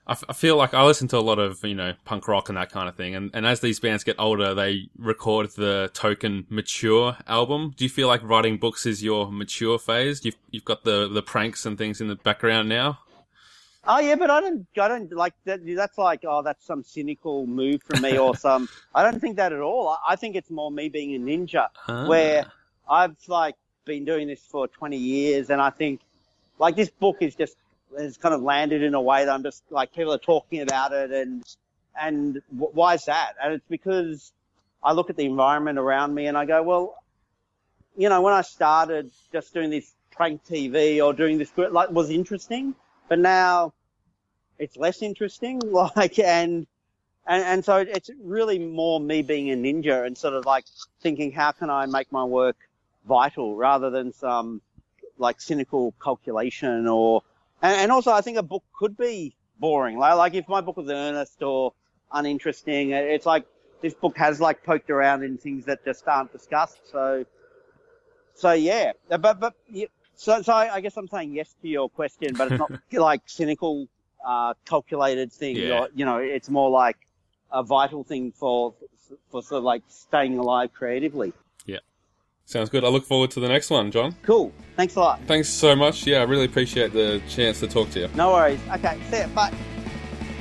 I, 0.06 0.12
f- 0.12 0.24
I 0.28 0.32
feel 0.32 0.56
like 0.56 0.74
I 0.74 0.82
listen 0.84 1.06
to 1.08 1.16
a 1.16 1.20
lot 1.20 1.38
of 1.38 1.62
you 1.64 1.74
know 1.74 1.92
punk 2.04 2.26
rock 2.26 2.48
and 2.48 2.58
that 2.58 2.70
kind 2.72 2.88
of 2.88 2.96
thing, 2.96 3.14
and, 3.14 3.30
and 3.34 3.46
as 3.46 3.60
these 3.60 3.78
bands 3.78 4.02
get 4.04 4.16
older, 4.18 4.52
they 4.54 4.88
record 4.98 5.50
the 5.56 5.90
token 5.94 6.46
mature 6.50 7.16
album. 7.28 7.72
Do 7.76 7.84
you 7.84 7.88
feel 7.90 8.08
like 8.08 8.22
writing 8.22 8.58
books 8.58 8.84
is 8.84 9.02
your 9.02 9.30
mature 9.30 9.78
phase? 9.78 10.24
You've 10.24 10.36
you've 10.50 10.64
got 10.64 10.84
the 10.84 11.08
the 11.08 11.22
pranks 11.22 11.64
and 11.66 11.78
things 11.78 12.00
in 12.00 12.08
the 12.08 12.16
background 12.16 12.68
now. 12.68 12.98
Oh 13.84 13.98
yeah, 13.98 14.14
but 14.14 14.30
I 14.30 14.40
don't, 14.40 14.64
I 14.80 14.86
don't 14.86 15.12
like 15.12 15.34
that. 15.44 15.60
That's 15.66 15.98
like, 15.98 16.20
oh, 16.24 16.40
that's 16.42 16.64
some 16.64 16.84
cynical 16.84 17.46
move 17.48 17.82
from 17.82 18.00
me 18.02 18.16
or 18.16 18.36
some. 18.46 18.68
I 18.94 19.02
don't 19.02 19.20
think 19.20 19.36
that 19.36 19.52
at 19.52 19.58
all. 19.60 19.88
I, 19.88 20.12
I 20.12 20.16
think 20.16 20.36
it's 20.36 20.50
more 20.50 20.70
me 20.70 20.88
being 20.88 21.14
a 21.16 21.18
ninja, 21.18 21.66
Ah. 21.88 22.06
where 22.06 22.46
I've 22.88 23.16
like 23.26 23.56
been 23.84 24.04
doing 24.04 24.28
this 24.28 24.40
for 24.40 24.68
20 24.68 24.96
years, 24.96 25.50
and 25.50 25.60
I 25.60 25.70
think 25.70 26.00
like 26.60 26.76
this 26.76 26.90
book 26.90 27.16
is 27.20 27.34
just 27.34 27.56
has 27.98 28.16
kind 28.16 28.34
of 28.34 28.42
landed 28.42 28.82
in 28.82 28.94
a 28.94 29.00
way 29.00 29.24
that 29.24 29.32
I'm 29.32 29.42
just 29.42 29.62
like 29.70 29.94
people 29.94 30.12
are 30.12 30.18
talking 30.18 30.60
about 30.62 30.92
it, 30.92 31.10
and 31.10 31.42
and 32.00 32.42
wh- 32.50 32.74
why 32.74 32.94
is 32.94 33.04
that? 33.06 33.34
And 33.42 33.54
it's 33.54 33.68
because 33.68 34.32
I 34.82 34.92
look 34.92 35.10
at 35.10 35.16
the 35.16 35.24
environment 35.24 35.78
around 35.78 36.14
me 36.14 36.26
and 36.26 36.36
I 36.36 36.44
go, 36.44 36.62
well, 36.62 37.02
you 37.96 38.08
know, 38.08 38.20
when 38.22 38.34
I 38.34 38.42
started 38.42 39.10
just 39.32 39.54
doing 39.54 39.70
this 39.70 39.92
prank 40.10 40.44
TV 40.44 41.04
or 41.04 41.12
doing 41.12 41.38
this 41.38 41.52
like 41.56 41.90
was 41.90 42.10
interesting, 42.10 42.74
but 43.08 43.18
now 43.18 43.72
it's 44.58 44.76
less 44.76 45.02
interesting. 45.02 45.60
Like 45.96 46.18
and 46.18 46.66
and 47.26 47.44
and 47.44 47.64
so 47.64 47.76
it's 47.76 48.10
really 48.22 48.58
more 48.58 48.98
me 49.00 49.22
being 49.22 49.50
a 49.50 49.56
ninja 49.56 50.06
and 50.06 50.16
sort 50.16 50.34
of 50.34 50.46
like 50.46 50.64
thinking 51.00 51.32
how 51.32 51.52
can 51.52 51.70
I 51.70 51.86
make 51.86 52.10
my 52.10 52.24
work 52.24 52.56
vital 53.06 53.56
rather 53.56 53.90
than 53.90 54.12
some 54.12 54.60
like 55.18 55.40
cynical 55.40 55.94
calculation 56.02 56.86
or 56.86 57.22
and, 57.62 57.76
and 57.82 57.92
also 57.92 58.12
I 58.12 58.20
think 58.20 58.36
a 58.36 58.42
book 58.42 58.64
could 58.78 58.96
be 58.96 59.36
boring. 59.58 59.98
Like 59.98 60.16
like 60.16 60.34
if 60.34 60.48
my 60.48 60.60
book 60.60 60.76
was 60.76 60.88
earnest 60.88 61.42
or 61.42 61.72
uninteresting, 62.12 62.90
it's 62.90 63.26
like 63.26 63.46
this 63.80 63.94
book 63.94 64.16
has 64.18 64.40
like 64.40 64.64
poked 64.64 64.90
around 64.90 65.22
in 65.22 65.38
things 65.38 65.64
that 65.66 65.84
just 65.84 66.06
aren't 66.06 66.32
discussed. 66.32 66.90
So 66.90 67.24
so 68.34 68.52
yeah, 68.52 68.92
but 69.08 69.40
but 69.40 69.54
so 70.14 70.42
so 70.42 70.52
I, 70.52 70.74
I 70.74 70.80
guess 70.80 70.96
I'm 70.96 71.08
saying 71.08 71.34
yes 71.34 71.54
to 71.62 71.68
your 71.68 71.88
question, 71.88 72.34
but 72.34 72.52
it's 72.52 72.58
not 72.58 72.72
like 72.92 73.22
cynical, 73.26 73.88
uh, 74.26 74.54
calculated 74.64 75.32
thing. 75.32 75.56
Yeah. 75.56 75.80
Or, 75.80 75.88
you 75.94 76.04
know, 76.04 76.18
it's 76.18 76.48
more 76.48 76.70
like 76.70 76.96
a 77.50 77.62
vital 77.62 78.04
thing 78.04 78.32
for 78.32 78.74
for 79.30 79.42
sort 79.42 79.58
of 79.58 79.64
like 79.64 79.82
staying 79.88 80.38
alive 80.38 80.72
creatively. 80.72 81.32
Sounds 82.52 82.68
good. 82.68 82.84
I 82.84 82.88
look 82.88 83.06
forward 83.06 83.30
to 83.30 83.40
the 83.40 83.48
next 83.48 83.70
one, 83.70 83.90
John. 83.90 84.14
Cool. 84.22 84.52
Thanks 84.76 84.94
a 84.96 85.00
lot. 85.00 85.20
Thanks 85.26 85.48
so 85.48 85.74
much. 85.74 86.06
Yeah, 86.06 86.18
I 86.18 86.24
really 86.24 86.44
appreciate 86.44 86.92
the 86.92 87.22
chance 87.26 87.60
to 87.60 87.66
talk 87.66 87.88
to 87.92 88.00
you. 88.00 88.08
No 88.14 88.30
worries. 88.30 88.60
Okay. 88.74 89.00
See 89.10 89.20
ya. 89.20 89.26
Bye. 89.28 89.54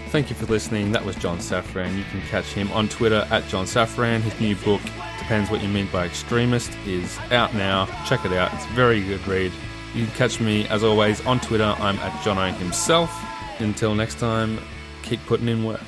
Thank 0.10 0.30
you 0.30 0.36
for 0.36 0.46
listening. 0.48 0.92
That 0.92 1.06
was 1.06 1.16
John 1.16 1.38
Safran. 1.38 1.98
You 1.98 2.04
can 2.12 2.20
catch 2.24 2.48
him 2.48 2.70
on 2.74 2.90
Twitter 2.90 3.26
at 3.32 3.48
John 3.48 3.64
Safran. 3.66 4.20
His 4.20 4.38
new 4.42 4.58
book, 4.58 4.82
Depends 5.20 5.50
What 5.50 5.64
You 5.64 5.70
Mean 5.70 5.88
by 5.90 6.06
Extremist, 6.06 6.78
is 6.86 7.18
out 7.32 7.54
now. 7.54 7.86
Check 8.06 8.26
it 8.26 8.34
out. 8.34 8.54
It's 8.56 8.66
a 8.66 8.74
very 8.74 9.02
good 9.02 9.26
read. 9.26 9.54
You 9.96 10.06
can 10.06 10.14
catch 10.16 10.42
me, 10.42 10.68
as 10.68 10.84
always, 10.84 11.26
on 11.26 11.40
Twitter. 11.40 11.76
I'm 11.80 11.98
at 12.00 12.12
Jono 12.24 12.54
himself. 12.58 13.10
Until 13.60 13.96
next 13.96 14.20
time, 14.20 14.60
keep 15.02 15.26
putting 15.28 15.48
in 15.48 15.64
work. 15.64 15.80